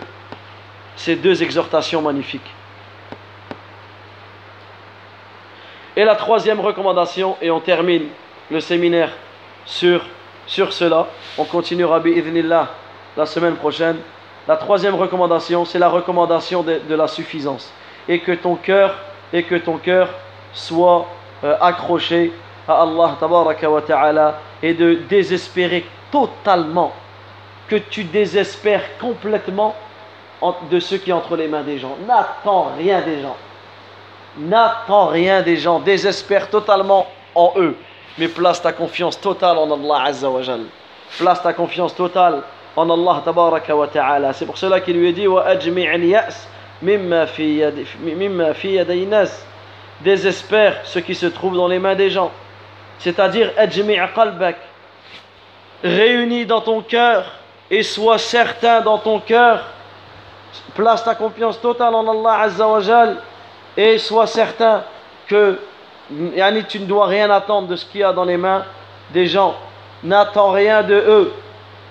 ces 0.97 1.17
deux 1.17 1.43
exhortations 1.43 2.03
magnifiques. 2.03 2.41
Et 5.97 6.05
la 6.05 6.15
troisième 6.15 6.61
recommandation, 6.61 7.37
et 7.43 7.51
on 7.51 7.61
termine 7.61 8.07
le 8.51 8.61
séminaire 8.61 9.11
sur, 9.67 10.05
sur 10.47 10.73
cela, 10.73 11.07
on 11.39 11.45
continuera 11.45 12.01
bi'idhnillah 12.01 12.69
la 13.17 13.27
semaine 13.27 13.57
prochaine. 13.57 13.97
La 14.49 14.57
troisième 14.57 14.95
recommandation, 14.95 15.65
c'est 15.65 15.79
la 15.79 15.89
recommandation 15.89 16.63
de, 16.63 16.81
de 16.89 16.95
la 16.95 17.07
suffisance. 17.09 17.73
Et 18.09 18.21
que 18.21 18.33
ton 18.33 18.55
cœur, 18.57 18.97
et 19.33 19.43
que 19.43 19.55
ton 19.57 19.77
cœur 19.79 20.09
soit 20.53 21.07
euh, 21.45 21.57
accroché 21.61 22.33
à 22.67 22.83
Allah 22.83 23.17
wa 23.69 23.83
ta'ala 23.83 24.39
et 24.63 24.75
de 24.75 24.95
désespérer 25.09 25.85
totalement, 26.11 26.93
que 27.69 27.77
tu 27.77 28.05
désespères 28.05 28.99
complètement 28.99 29.75
en- 30.41 30.55
de 30.71 30.81
ce 30.81 30.95
qui 30.97 31.11
est 31.11 31.13
entre 31.13 31.37
les 31.37 31.47
mains 31.49 31.63
des 31.63 31.79
gens. 31.79 31.97
N'attends 32.07 32.73
rien 32.77 33.01
des 33.01 33.23
gens. 33.23 33.37
N'attends 34.39 35.07
rien 35.07 35.43
des 35.43 35.57
gens. 35.57 35.81
Désespère 35.81 36.49
totalement 36.49 37.07
en 37.35 37.53
eux. 37.57 37.77
Mais 38.19 38.29
place 38.29 38.63
ta 38.63 38.73
confiance 38.73 39.21
totale 39.21 39.59
en 39.59 39.71
Allah 39.71 40.05
Azza. 40.07 40.29
Place 41.19 41.43
ta 41.43 41.53
confiance 41.53 41.95
totale 41.95 42.43
en 42.77 42.89
Allah 42.89 43.23
tabaraka 43.25 43.75
wa 43.75 43.87
ta'ala. 43.87 44.33
C'est 44.33 44.47
pour 44.47 44.59
cela 44.59 44.81
qu'il 44.81 44.97
lui 44.97 45.09
a 45.09 45.13
dit 45.13 45.27
al-ya's 45.27 46.49
mimma 46.83 47.27
fi. 47.27 47.63
Désespère 50.01 50.81
ce 50.85 50.99
qui 50.99 51.15
se 51.15 51.27
trouve 51.27 51.57
dans 51.57 51.69
les 51.69 51.79
mains 51.79 51.95
des 51.95 52.11
gens. 52.11 52.31
C'est-à-dire 52.99 53.53
ajmi' 53.57 53.99
qalbak. 54.15 54.57
Réunis 55.83 56.47
dans 56.47 56.61
ton 56.61 56.83
cœur 56.83 57.25
et 57.71 57.83
sois 57.83 58.19
certain 58.19 58.81
dans 58.81 58.99
ton 58.99 59.19
cœur. 59.19 59.65
Place 60.75 61.05
ta 61.05 61.15
confiance 61.15 61.61
totale 61.61 61.95
en 61.95 62.07
Allah 62.09 62.43
Azza 62.43 62.67
et 63.77 63.99
sois 63.99 64.27
certain 64.27 64.85
que 65.29 65.59
yani, 66.35 66.65
tu 66.65 66.81
ne 66.81 66.87
dois 66.87 67.07
rien 67.07 67.31
attendre 67.31 67.69
de 67.69 67.77
ce 67.77 67.85
qu'il 67.85 68.01
y 68.01 68.05
a 68.05 68.13
dans 68.13 68.25
les 68.25 68.37
mains 68.37 68.65
des 69.13 69.27
gens. 69.27 69.55
N'attends 70.03 70.51
rien 70.51 70.83
de 70.83 70.95
eux, 70.95 71.33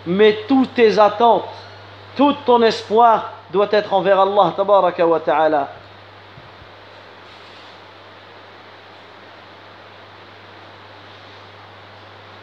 mais 0.06 0.40
toutes 0.48 0.74
tes 0.74 1.00
attentes, 1.00 1.46
tout 2.16 2.36
ton 2.46 2.62
espoir 2.62 3.34
doit 3.52 3.68
être 3.72 3.94
envers 3.94 4.20
Allah 4.20 4.54
tabaraka 4.56 5.06
wa 5.06 5.20
ta'ala. 5.20 5.70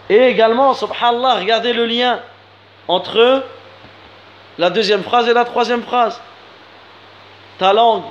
Et 0.09 0.29
également, 0.29 0.73
subhanallah, 0.73 1.35
regardez 1.35 1.73
le 1.73 1.85
lien 1.85 2.21
entre 2.87 3.43
la 4.57 4.71
deuxième 4.71 5.03
phrase 5.03 5.29
et 5.29 5.33
la 5.33 5.45
troisième 5.45 5.83
phrase. 5.83 6.21
Ta 7.59 7.73
langue, 7.73 8.05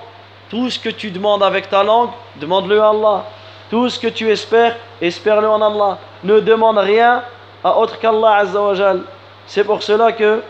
tout 0.49 0.69
ce 0.69 0.79
que 0.79 0.89
tu 0.89 1.12
demandes 1.12 1.43
avec 1.43 1.69
ta 1.69 1.84
langue, 1.84 2.12
demande-le 2.38 2.81
à 2.81 2.89
Allah. 2.89 3.23
Tout 3.69 3.89
ce 3.89 3.99
que 3.99 4.08
tu 4.08 4.29
espères, 4.29 4.75
espère-le 5.01 5.49
en 5.49 5.62
Allah. 5.62 5.97
Ne 6.23 6.39
demande 6.39 6.77
rien 6.77 7.23
à 7.63 7.77
autre 7.77 7.99
qu'Allah 7.99 8.36
Azza 8.36 8.62
wa 8.62 8.73
Jal. 8.75 9.01
C'est 9.47 9.63
pour 9.63 9.81
cela 9.81 10.12
que 10.12 10.43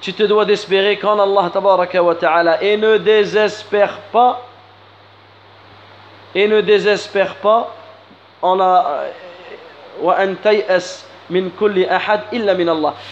tu 0.00 0.12
te 0.12 0.22
dois 0.24 0.44
d'espérer 0.44 0.98
qu'en 0.98 1.18
Allah 1.18 1.50
tabaraka 1.50 2.02
wa 2.02 2.14
ta'ala 2.14 2.62
et 2.62 2.76
ne 2.76 2.96
désespère 2.98 3.98
pas 4.12 4.42
et 6.34 6.48
ne 6.48 6.60
désespère 6.60 7.36
pas 7.36 7.74
en 8.40 8.56
la 8.56 9.04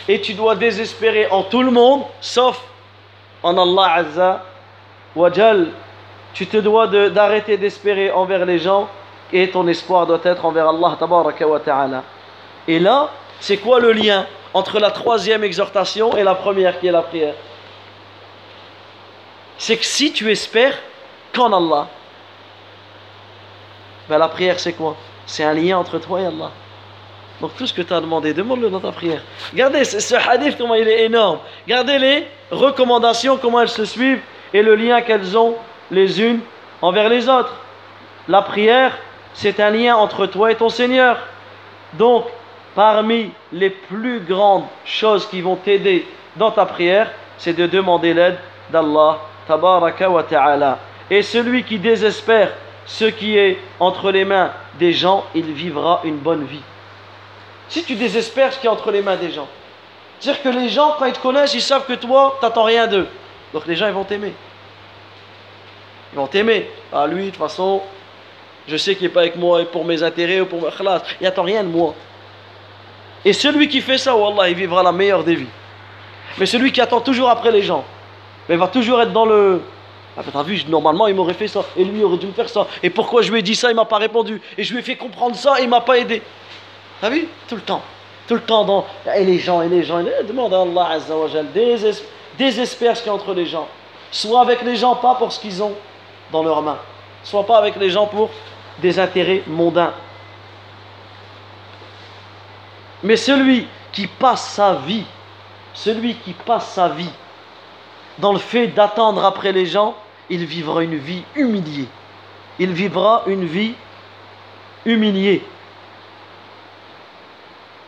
et 0.09 0.21
tu 0.21 0.35
dois 0.35 0.57
désespérer 0.57 1.29
en 1.31 1.45
tout 1.45 1.63
le 1.63 1.71
monde 1.71 2.03
sauf 2.21 2.61
en 3.43 3.57
Allah 3.57 3.93
azza 3.95 4.45
wa 5.17 5.33
jal 5.33 5.69
tu 6.33 6.47
te 6.47 6.57
dois 6.57 6.87
d'arrêter 6.87 7.57
d'espérer 7.57 8.11
envers 8.11 8.45
les 8.45 8.59
gens 8.59 8.89
et 9.33 9.51
ton 9.51 9.67
espoir 9.69 10.07
doit 10.07 10.21
être 10.25 10.45
envers 10.45 10.69
Allah 10.69 10.97
wa 11.01 11.61
ta'ala 11.61 12.05
et 12.69 12.79
là 12.79 13.11
c'est 13.41 13.57
quoi 13.57 13.81
le 13.81 13.93
lien 13.93 14.27
entre 14.53 14.79
la 14.79 14.91
troisième 14.91 15.45
exhortation 15.45 16.17
et 16.17 16.23
la 16.23 16.35
première 16.35 16.79
qui 16.79 16.87
est 16.87 16.93
la 16.93 17.03
prière? 17.03 17.35
C'est 19.57 19.77
que 19.77 19.85
si 19.85 20.13
tu 20.13 20.31
espères 20.31 20.79
qu'en 21.35 21.53
Allah 21.53 21.89
ben 24.09 24.19
la 24.19 24.29
prière 24.29 24.61
c'est 24.61 24.73
quoi? 24.73 24.97
C'est 25.27 25.45
un 25.45 25.55
lien 25.55 25.79
entre 25.79 25.99
toi 25.99 26.21
et 26.21 26.27
Allah. 26.27 26.51
Donc 27.41 27.57
tout 27.57 27.67
ce 27.67 27.73
que 27.73 27.83
tu 27.83 27.95
as 27.95 28.01
demandé, 28.01 28.35
demande-le 28.35 28.69
dans 28.69 28.81
ta 28.81 28.93
prière. 28.93 29.23
Regardez 29.53 29.85
ce 29.85 30.15
hadith, 30.15 30.59
comment 30.59 30.75
il 30.75 30.87
est 30.87 31.05
énorme. 31.05 31.39
Regardez 31.65 31.99
les 31.99 32.27
recommandations, 32.51 33.39
comment 33.39 33.61
elles 33.63 33.69
se 33.69 33.85
suivent 33.85 34.21
et 34.53 34.63
le 34.63 34.75
lien 34.75 35.01
qu'elles 35.03 35.37
ont 35.37 35.55
les 35.91 36.23
unes 36.23 36.41
envers 36.83 37.09
les 37.09 37.29
autres. 37.29 37.55
La 38.29 38.43
prière, 38.43 38.97
c'est 39.35 39.61
un 39.61 39.71
lien 39.71 39.97
entre 39.97 40.27
toi 40.27 40.53
et 40.53 40.55
ton 40.55 40.69
Seigneur. 40.69 41.19
Donc, 41.95 42.27
parmi 42.75 43.31
les 43.53 43.71
plus 43.71 44.21
grandes 44.21 44.65
choses 44.85 45.27
qui 45.27 45.41
vont 45.41 45.57
t'aider 45.57 46.07
dans 46.37 46.51
ta 46.51 46.67
prière, 46.67 47.11
c'est 47.39 47.55
de 47.55 47.67
demander 47.67 48.15
l'aide 48.15 48.39
d'Allah, 48.71 49.19
tabaraka 49.47 50.09
wa. 50.09 50.25
Et 51.11 51.23
celui 51.23 51.65
qui 51.65 51.79
désespère 51.79 52.53
ce 52.87 53.05
qui 53.05 53.37
est 53.37 53.59
entre 53.79 54.11
les 54.11 54.25
mains 54.25 54.53
des 54.79 54.93
gens, 54.93 55.25
il 55.35 55.53
vivra 55.53 56.01
une 56.05 56.17
bonne 56.17 56.45
vie. 56.45 56.63
Si 57.69 57.85
tu 57.85 57.95
désespères 57.95 58.53
ce 58.53 58.59
qui 58.59 58.67
est 58.67 58.71
entre 58.71 58.91
les 58.91 59.03
mains 59.03 59.17
des 59.17 59.31
gens, 59.31 59.49
c'est-à-dire 60.19 60.43
que 60.43 60.49
les 60.51 60.69
gens, 60.69 60.97
quand 60.99 61.07
ils 61.07 61.13
te 61.13 61.21
connaissent, 61.21 61.55
ils 61.55 61.63
savent 61.63 61.87
que 61.87 61.95
toi, 61.95 62.37
tu 62.39 62.45
n'attends 62.45 62.65
rien 62.65 62.87
d'eux. 62.87 63.09
Donc 63.53 63.67
les 63.67 63.77
gens, 63.77 63.87
ils 63.87 63.95
vont 63.95 64.05
t'aimer. 64.05 64.33
Ils 66.13 66.17
vont 66.17 66.27
t'aimer. 66.27 66.69
Ah, 66.93 67.07
lui, 67.07 67.27
de 67.27 67.31
toute 67.31 67.39
façon, 67.39 67.83
je 68.69 68.77
sais 68.77 68.95
qu'il 68.95 69.07
n'est 69.07 69.13
pas 69.13 69.21
avec 69.21 69.37
moi 69.37 69.65
pour 69.65 69.85
mes 69.85 70.03
intérêts 70.03 70.41
ou 70.41 70.47
pour 70.47 70.63
mes 70.63 70.71
khlas. 70.71 71.03
Il 71.21 71.25
n'attend 71.25 71.43
rien 71.43 71.63
de 71.63 71.69
moi. 71.69 71.95
Et 73.25 73.33
celui 73.33 73.69
qui 73.69 73.81
fait 73.81 73.99
ça, 73.99 74.17
Wallah, 74.17 74.49
il 74.49 74.57
vivra 74.57 74.83
la 74.83 74.93
meilleure 74.93 75.25
des 75.25 75.35
vies. 75.35 75.47
Mais 76.39 76.47
celui 76.47 76.73
qui 76.73 76.81
attend 76.81 77.01
toujours 77.01 77.29
après 77.29 77.51
les 77.51 77.63
gens, 77.63 77.85
il 78.49 78.57
va 78.57 78.69
toujours 78.69 79.01
être 79.03 79.13
dans 79.13 79.27
le. 79.27 79.63
Ah, 80.17 80.23
ben, 80.23 80.31
t'as 80.33 80.43
vu, 80.43 80.63
normalement, 80.69 81.07
il 81.07 81.15
m'aurait 81.15 81.35
fait 81.35 81.49
ça. 81.49 81.65
Et 81.77 81.85
lui, 81.85 81.99
il 81.99 82.05
aurait 82.05 82.17
dû 82.17 82.27
me 82.27 82.33
faire 82.33 82.49
ça. 82.49 82.67
Et 82.83 82.91
pourquoi 82.91 83.23
je 83.23 83.31
lui 83.31 83.39
ai 83.41 83.43
dit 83.43 83.55
ça, 83.55 83.71
il 83.71 83.77
m'a 83.77 83.85
pas 83.85 83.99
répondu. 83.99 84.41
Et 84.57 84.65
je 84.65 84.73
lui 84.73 84.81
ai 84.81 84.83
fait 84.83 84.97
comprendre 84.97 85.37
ça, 85.37 85.61
et 85.61 85.65
il 85.65 85.69
m'a 85.69 85.81
pas 85.81 85.99
aidé. 85.99 86.23
T'as 87.01 87.11
vu? 87.11 87.29
Tout 87.49 87.57
le 87.57 87.61
temps. 87.61 87.83
Tout 88.27 88.35
le 88.35 88.41
temps 88.41 88.65
dans. 88.65 88.87
Et 89.17 89.25
les 89.25 89.39
gens, 89.39 89.63
et 89.63 89.69
les 89.69 89.83
gens. 89.83 90.01
Et 90.01 90.05
les... 90.05 90.27
Demande 90.27 90.55
à 90.55 90.63
Allah 90.63 90.89
Azza 90.95 91.17
wa 91.17 91.29
Jal. 91.29 91.51
Désesp... 91.53 92.05
Désespère 92.41 92.97
ce 92.97 93.03
qu'il 93.03 93.09
y 93.09 93.13
a 93.13 93.15
entre 93.15 93.35
les 93.35 93.45
gens. 93.45 93.69
Soit 94.11 94.41
avec 94.41 94.63
les 94.63 94.75
gens, 94.75 94.95
pas 94.97 95.15
pour 95.15 95.31
ce 95.31 95.39
qu'ils 95.39 95.63
ont 95.63 95.75
dans 96.33 96.43
leurs 96.43 96.63
mains. 96.63 96.79
Soit 97.23 97.45
pas 97.45 97.59
avec 97.59 97.77
les 97.77 97.91
gens 97.91 98.07
pour 98.07 98.31
des 98.79 98.99
intérêts 98.99 99.43
mondains. 99.47 99.93
Mais 103.03 103.17
celui 103.17 103.67
qui 103.93 104.07
passe 104.07 104.53
sa 104.55 104.73
vie, 104.73 105.05
celui 105.75 106.15
qui 106.15 106.33
passe 106.33 106.71
sa 106.71 106.89
vie 106.89 107.13
dans 108.17 108.33
le 108.33 108.39
fait 108.39 108.69
d'attendre 108.69 109.23
après 109.23 109.53
les 109.53 109.67
gens, 109.67 109.95
il 110.31 110.47
vivra 110.47 110.83
une 110.83 110.97
vie 110.97 111.25
humiliée. 111.35 111.89
Il 112.59 112.73
vivra 112.73 113.23
une 113.27 113.45
vie 113.45 113.75
humiliée. 114.87 115.45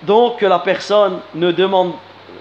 Donc 0.03 0.43
la 0.43 0.59
personne 0.59 1.21
ne 1.35 1.53
demande 1.53 1.95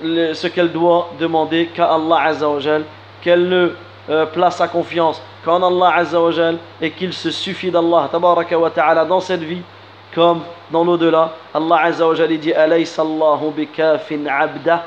le- 0.03 0.33
ce 0.33 0.47
qu'elle 0.47 0.71
doit 0.71 1.09
demander 1.19 1.67
qu'à 1.67 1.93
Allah 1.93 2.21
Azzawajal, 2.25 2.83
qu'elle 3.21 3.47
ne 3.47 3.69
euh, 4.09 4.25
place 4.25 4.57
sa 4.57 4.67
confiance 4.67 5.21
qu'en 5.45 5.61
Allah 5.61 5.95
Azzawajal 5.97 6.57
et 6.81 6.91
qu'il 6.91 7.13
se 7.13 7.31
suffit 7.31 7.69
d'Allah 7.71 8.09
Tabaraka 8.11 8.57
wa 8.57 8.69
Ta'ala 8.69 9.05
dans 9.05 9.19
cette 9.19 9.41
vie 9.43 9.61
comme 10.13 10.41
dans 10.71 10.83
l'au-delà. 10.83 11.33
Allah 11.53 11.81
Azzawajal 11.85 12.37
dit 12.37 12.53
Alaysa 12.53 13.01
Allahu 13.01 13.51
bikafin 13.51 14.25
abda 14.25 14.83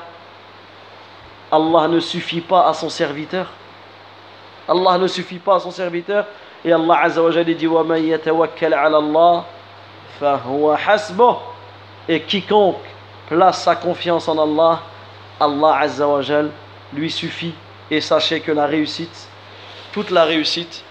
Allah 1.52 1.88
ne 1.88 2.00
suffit 2.00 2.40
pas 2.40 2.66
à 2.68 2.74
son 2.74 2.88
serviteur. 2.88 3.46
Allah 4.68 4.98
ne 4.98 5.06
suffit 5.06 5.38
pas 5.38 5.56
à 5.56 5.60
son 5.60 5.70
serviteur. 5.70 6.26
Et 6.64 6.72
Allah 6.72 7.00
Azzawajal 7.02 7.44
dit 7.44 7.66
Wa 7.66 7.84
man 7.84 8.02
yatawakkal 8.02 8.74
Allah 8.74 9.44
hasbuh 10.86 11.34
et 12.08 12.20
quiconque 12.20 12.76
place 13.28 13.62
sa 13.62 13.74
confiance 13.74 14.28
en 14.28 14.38
Allah, 14.38 14.80
Allah 15.40 15.78
Azzawajal 15.80 16.50
lui 16.92 17.10
suffit. 17.10 17.54
Et 17.90 18.00
sachez 18.00 18.40
que 18.40 18.50
la 18.50 18.66
réussite, 18.66 19.28
toute 19.92 20.10
la 20.10 20.24
réussite, 20.24 20.82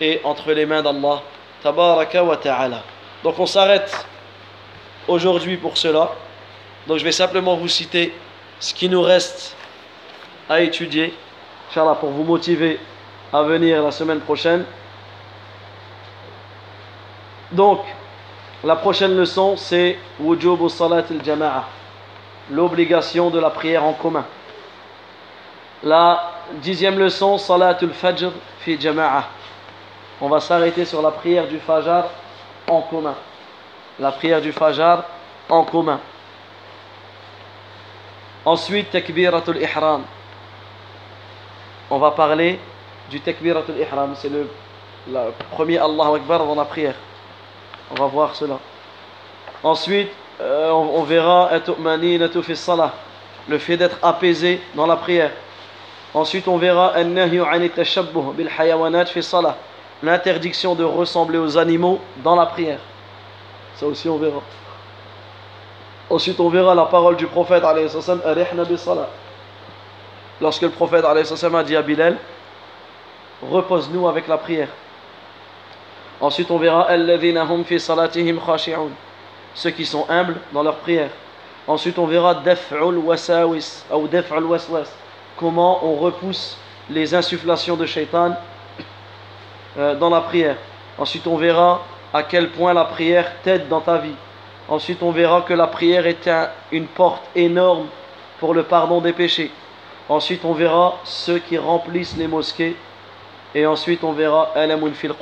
est 0.00 0.20
entre 0.24 0.52
les 0.52 0.66
mains 0.66 0.82
d'Allah. 0.82 1.22
Tabaraka 1.62 2.22
wa 2.24 2.36
ta'ala. 2.36 2.82
Donc 3.22 3.38
on 3.38 3.46
s'arrête 3.46 4.06
aujourd'hui 5.08 5.56
pour 5.56 5.78
cela. 5.78 6.10
Donc 6.86 6.98
je 6.98 7.04
vais 7.04 7.12
simplement 7.12 7.56
vous 7.56 7.68
citer 7.68 8.12
ce 8.58 8.74
qui 8.74 8.88
nous 8.88 9.02
reste 9.02 9.56
à 10.48 10.60
étudier, 10.60 11.14
Inch'Allah, 11.70 11.94
pour 11.94 12.10
vous 12.10 12.24
motiver 12.24 12.78
à 13.32 13.42
venir 13.42 13.82
la 13.82 13.90
semaine 13.90 14.20
prochaine. 14.20 14.64
Donc, 17.50 17.80
la 18.64 18.76
prochaine 18.76 19.16
leçon, 19.16 19.56
c'est 19.56 19.98
Wujubu 20.20 20.68
Salat 20.68 21.04
al-Jama'a, 21.10 21.68
l'obligation 22.52 23.30
de 23.30 23.40
la 23.40 23.50
prière 23.50 23.82
en 23.82 23.94
commun. 23.94 24.24
La 25.82 26.32
dixième 26.60 26.98
leçon, 26.98 27.38
Salat 27.38 27.78
al-Fajr 27.80 28.30
fi 28.60 28.80
Jama'a. 28.80 29.24
On 30.20 30.28
va 30.28 30.38
s'arrêter 30.38 30.84
sur 30.84 31.02
la 31.02 31.10
prière 31.10 31.48
du 31.48 31.58
Fajr 31.58 32.04
en 32.68 32.82
commun. 32.82 33.14
La 33.98 34.12
prière 34.12 34.40
du 34.40 34.52
Fajr 34.52 35.02
en 35.48 35.64
commun. 35.64 35.98
Ensuite, 38.44 38.90
Takbiratul 38.90 39.56
Ihram. 39.56 40.02
On 41.90 41.98
va 41.98 42.10
parler 42.10 42.60
du 43.10 43.20
Takbiratul 43.20 43.76
Ihram. 43.78 44.14
C'est 44.14 44.28
le, 44.28 44.48
le 45.08 45.32
premier 45.50 45.78
Allahu 45.78 46.16
Akbar 46.16 46.44
dans 46.46 46.54
la 46.54 46.64
prière. 46.64 46.94
On 47.90 47.94
va 47.94 48.06
voir 48.06 48.34
cela. 48.36 48.58
Ensuite, 49.62 50.10
euh, 50.42 50.70
on, 50.70 51.02
verra 51.04 51.50
le 53.48 53.58
fait 53.58 53.76
d'être 53.76 53.98
apaisé 54.02 54.60
dans 54.74 54.86
la 54.86 54.96
prière. 54.96 55.30
Ensuite, 56.14 56.48
on 56.48 56.56
verra 56.56 56.94
l'interdiction 60.02 60.74
de 60.74 60.84
ressembler 60.84 61.38
aux 61.38 61.56
animaux 61.56 62.00
dans 62.24 62.34
la 62.34 62.46
prière. 62.46 62.80
Ça 63.76 63.86
aussi, 63.86 64.08
on 64.08 64.18
verra. 64.18 64.42
Ensuite, 66.10 66.40
on 66.40 66.48
verra 66.48 66.74
la 66.74 66.86
parole 66.86 67.16
du 67.16 67.26
prophète. 67.26 67.62
Lorsque 70.40 70.62
le 70.62 70.70
prophète 70.70 71.04
a 71.04 71.62
dit 71.62 71.76
à 71.76 71.82
Bilal, 71.82 72.16
repose-nous 73.48 74.08
avec 74.08 74.26
la 74.26 74.38
prière. 74.38 74.68
Ensuite, 76.20 76.50
on 76.50 76.58
verra 76.58 76.88
ceux 79.54 79.70
qui 79.70 79.84
sont 79.86 80.06
humbles 80.08 80.36
dans 80.52 80.62
leur 80.62 80.76
prière. 80.76 81.10
Ensuite, 81.66 81.98
on 81.98 82.06
verra 82.06 82.34
wasawis 82.98 83.84
ou 83.92 84.08
comment 85.36 85.84
on 85.84 85.96
repousse 85.96 86.58
les 86.90 87.14
insufflations 87.14 87.76
de 87.76 87.86
shaitan 87.86 88.34
euh, 89.78 89.94
dans 89.94 90.10
la 90.10 90.20
prière. 90.20 90.56
Ensuite, 90.98 91.26
on 91.26 91.36
verra 91.36 91.82
à 92.12 92.22
quel 92.22 92.50
point 92.50 92.74
la 92.74 92.84
prière 92.84 93.32
t'aide 93.42 93.68
dans 93.68 93.80
ta 93.80 93.98
vie. 93.98 94.14
Ensuite, 94.68 95.02
on 95.02 95.10
verra 95.10 95.42
que 95.42 95.54
la 95.54 95.66
prière 95.66 96.06
est 96.06 96.26
un- 96.28 96.48
une 96.70 96.86
porte 96.86 97.22
énorme 97.34 97.86
pour 98.38 98.54
le 98.54 98.64
pardon 98.64 99.00
des 99.00 99.12
péchés. 99.12 99.50
Ensuite, 100.08 100.44
on 100.44 100.52
verra 100.52 100.98
ceux 101.04 101.38
qui 101.38 101.56
remplissent 101.56 102.16
les 102.16 102.26
mosquées. 102.26 102.76
Et 103.54 103.66
ensuite, 103.66 104.02
on 104.04 104.12
verra 104.12 104.50
fil 104.94 105.12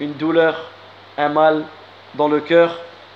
une 0.00 0.12
douleur, 0.14 0.60
un 1.16 1.28
mal 1.28 1.64
dans 2.14 2.28
le 2.28 2.40
cœur. 2.40 2.80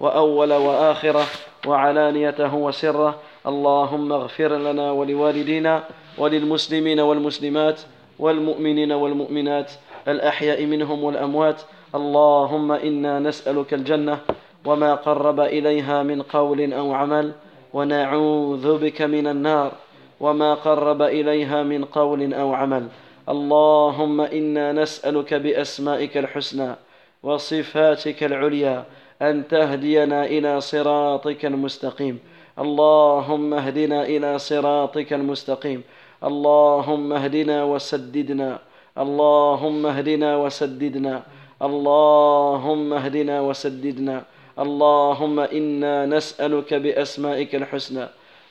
وأول 0.00 0.52
وآخرة 0.52 1.24
وعلانيته 1.66 2.54
وسره. 2.54 3.14
اللهم 3.46 4.12
اغفر 4.12 4.56
لنا 4.56 4.92
ولوالدينا 4.92 5.84
وللمسلمين 6.18 7.00
والمسلمات 7.00 7.80
والمؤمنين 8.18 8.92
والمؤمنات 8.92 9.72
الأحياء 10.08 10.66
منهم 10.66 11.04
والأموات. 11.04 11.62
اللهم 11.94 12.72
إنا 12.72 13.18
نسألك 13.18 13.74
الجنة 13.74 14.18
وما 14.64 14.94
قرب 14.94 15.40
إليها 15.40 16.02
من 16.02 16.22
قول 16.22 16.72
أو 16.72 16.94
عمل 16.94 17.32
ونعوذ 17.72 18.78
بك 18.78 19.02
من 19.02 19.26
النار 19.26 19.72
وما 20.20 20.54
قرب 20.54 21.02
إليها 21.02 21.62
من 21.62 21.84
قول 21.84 22.34
أو 22.34 22.54
عمل. 22.54 22.88
اللهم 23.28 24.20
إنا 24.20 24.72
نسألك 24.72 25.34
بأسمائك 25.34 26.16
الحسنى 26.16 26.74
وصفاتك 27.22 28.24
العليا 28.24 28.84
أن 29.22 29.48
تهدينا 29.48 30.24
إلى 30.24 30.60
صراطك 30.60 31.46
المستقيم. 31.46 32.18
اللهم 32.58 33.54
اهدنا 33.54 34.02
إلى 34.04 34.38
صراطك 34.38 35.12
المستقيم. 35.12 35.82
اللهم 36.24 37.12
اهدنا 37.12 37.64
وسددنا. 37.64 38.58
اللهم 38.98 39.86
اهدنا 39.86 40.36
وسددنا. 40.36 41.22
اللهم 41.62 42.92
اهدنا 42.92 43.40
وسددنا. 43.40 44.24
اللهم 44.58 45.40
إنا 45.40 46.06
نسألك 46.06 46.74
بأسمائك 46.74 47.54
الحسنى 47.54 48.06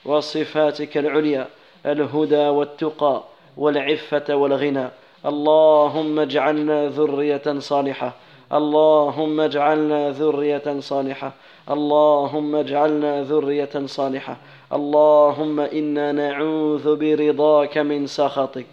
وصفاتك 0.06 0.98
العليا 0.98 1.48
الهدى 1.86 2.48
والتقى 2.48 3.24
والعفة 3.58 4.36
والغنى. 4.36 4.88
اللهم 5.26 6.20
اجعلنا 6.20 6.88
ذرية 6.88 7.60
صالحة. 7.60 8.14
اللهم 8.54 9.40
اجعلنا 9.40 10.10
ذرية 10.10 10.80
صالحة. 10.80 11.32
اللهم 11.70 12.56
اجعلنا 12.56 13.24
ذرية 13.24 13.86
صالحة. 13.86 14.38
اللهم 14.74 15.60
إنا 15.60 16.12
نعوذ 16.12 16.96
برضاك 16.96 17.78
من 17.78 18.08
سخطك. 18.08 18.66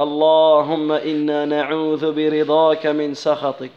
اللهم 0.00 0.92
إنا 0.92 1.44
نعوذ 1.44 2.12
برضاك 2.12 2.86
من 2.86 3.14
سخطك. 3.14 3.70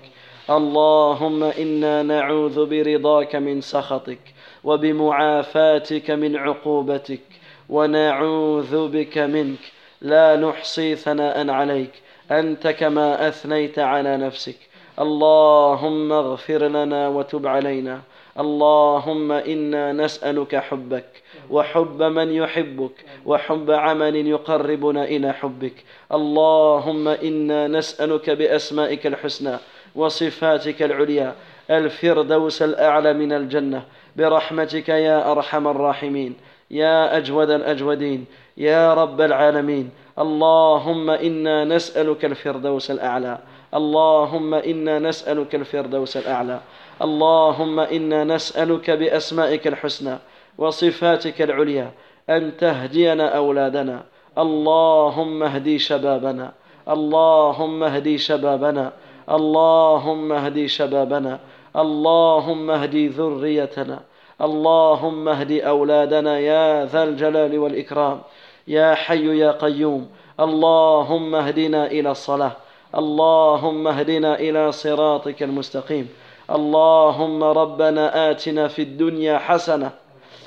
اللهم 0.50 1.44
إنا 1.44 2.04
نعوذ 2.04 2.66
برضاك 2.66 3.36
من 3.36 3.62
سخطك. 3.62 4.20
وبمعافاتك 4.64 6.12
من 6.12 6.36
عقوبتك. 6.36 7.22
ونعوذ 7.70 8.88
بك 8.88 9.18
منك. 9.18 9.60
لا 10.02 10.36
نحصي 10.36 10.96
ثناء 10.96 11.50
عليك. 11.50 11.92
أنت 12.32 12.68
كما 12.68 13.28
أثنيت 13.28 13.80
على 13.80 14.18
نفسك. 14.18 14.67
اللهم 15.00 16.12
اغفر 16.12 16.68
لنا 16.68 17.08
وتب 17.08 17.48
علينا. 17.48 18.02
اللهم 18.40 19.32
إنا 19.32 19.94
نسألك 19.94 20.56
حبك 20.56 21.24
وحب 21.50 22.04
من 22.04 22.32
يحبك 22.32 23.06
وحب 23.26 23.72
عمل 23.72 24.16
يقربنا 24.16 25.04
إلى 25.04 25.34
حبك. 25.34 25.74
اللهم 26.14 27.08
إنا 27.08 27.68
نسألك 27.68 28.30
بأسمائك 28.30 29.08
الحسنى 29.08 29.58
وصفاتك 29.96 30.82
العليا. 30.84 31.36
الفردوس 31.72 32.62
الأعلى 32.62 33.14
من 33.14 33.34
الجنة. 33.34 33.82
برحمتك 34.16 34.90
يا 34.90 35.32
أرحم 35.32 35.68
الراحمين. 35.68 36.36
يا 36.72 37.18
أجود 37.18 37.50
الأجودين. 37.50 38.26
يا 38.58 38.94
رب 38.94 39.22
العالمين. 39.22 39.90
اللهم 40.20 41.10
إنا 41.10 41.66
نسألك 41.66 42.26
الفردوس 42.26 42.92
الأعلى. 42.92 43.38
اللهم 43.74 44.54
إنا 44.54 45.00
نسألك 45.00 45.56
الفردوس 45.56 46.18
الأعلى. 46.18 46.60
اللهم 47.02 47.80
إنا 47.80 48.24
نسألك 48.24 48.92
بأسمائك 48.92 49.68
الحسنى 49.68 50.18
وصفاتك 50.58 51.42
العليا 51.42 51.92
أن 52.30 52.58
تهدينا 52.58 53.38
أولادنا. 53.38 54.04
اللهم 54.38 55.44
اهدي 55.44 55.80
شبابنا. 55.80 56.52
اللهم 56.90 57.84
اهدي 57.84 58.18
شبابنا. 58.18 58.92
اللهم 59.30 60.32
اهدي 60.32 60.68
شبابنا. 60.68 61.40
اللهم 61.76 62.72
اهدي 62.72 63.08
ذريتنا. 63.08 64.00
اللهم 64.42 65.30
اهد 65.30 65.52
أولادنا 65.52 66.40
يا 66.40 66.86
ذا 66.86 67.04
الجلال 67.04 67.60
والإكرام. 67.60 68.22
يا 68.68 68.96
حي 68.96 69.40
يا 69.40 69.52
قيوم. 69.52 70.08
اللهم 70.40 71.36
اهدنا 71.36 71.86
إلى 71.86 72.12
الصلاة. 72.12 72.52
اللهم 72.96 73.88
اهدنا 73.88 74.40
إلى 74.40 74.72
صراطك 74.72 75.44
المستقيم. 75.44 76.10
اللهم 76.52 77.44
ربنا 77.44 78.32
آتنا 78.32 78.68
في 78.68 78.82
الدنيا 78.82 79.38
حسنة 79.38 79.92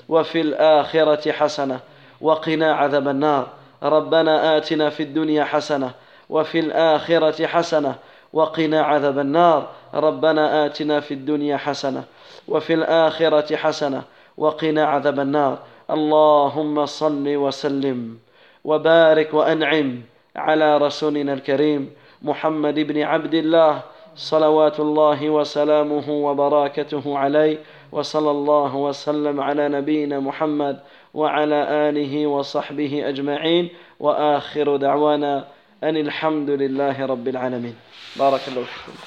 وفي 0.08 0.40
الآخرة 0.40 1.32
حسنة 1.32 1.80
وقنا 2.20 2.74
عذاب 2.74 3.08
النار. 3.08 3.46
ربنا 3.82 4.56
آتنا 4.56 4.90
في 4.90 5.02
الدنيا 5.02 5.44
حسنة 5.44 5.90
وفي 6.30 6.58
الآخرة 6.60 7.46
حسنة 7.46 7.94
وقنا 8.32 8.82
عذاب 8.82 9.18
النار. 9.18 9.68
ربنا 9.94 10.66
آتنا 10.66 11.00
في 11.00 11.14
الدنيا 11.14 11.56
حسنة 11.56 12.04
وفي 12.48 12.74
الآخرة 12.74 13.56
حسنة 13.56 14.02
وقنا 14.36 14.84
عذاب 14.84 15.20
النار. 15.20 15.58
اللهم 15.90 16.86
صل 16.86 17.36
وسلم 17.36 18.18
وبارك 18.64 19.34
وأنعم 19.34 20.00
على 20.36 20.78
رسولنا 20.78 21.32
الكريم. 21.32 21.90
محمد 22.22 22.78
بن 22.78 23.02
عبد 23.02 23.34
الله 23.34 23.82
صلوات 24.16 24.80
الله 24.80 25.30
وسلامه 25.30 26.10
وبركاته 26.10 27.18
عليه 27.18 27.58
وصلى 27.92 28.30
الله 28.30 28.76
وسلم 28.76 29.40
على 29.40 29.68
نبينا 29.68 30.20
محمد 30.20 30.80
وعلى 31.14 31.88
آله 31.88 32.26
وصحبه 32.26 33.08
أجمعين 33.08 33.68
وآخر 34.00 34.76
دعوانا 34.76 35.48
أن 35.82 35.96
الحمد 35.96 36.50
لله 36.50 37.06
رب 37.06 37.28
العالمين. 37.28 37.76
بارك 38.16 38.40
الله 38.48 38.64
فيكم. 38.64 38.98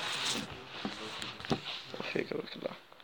بارك 2.35 2.55
الله. 2.55 2.82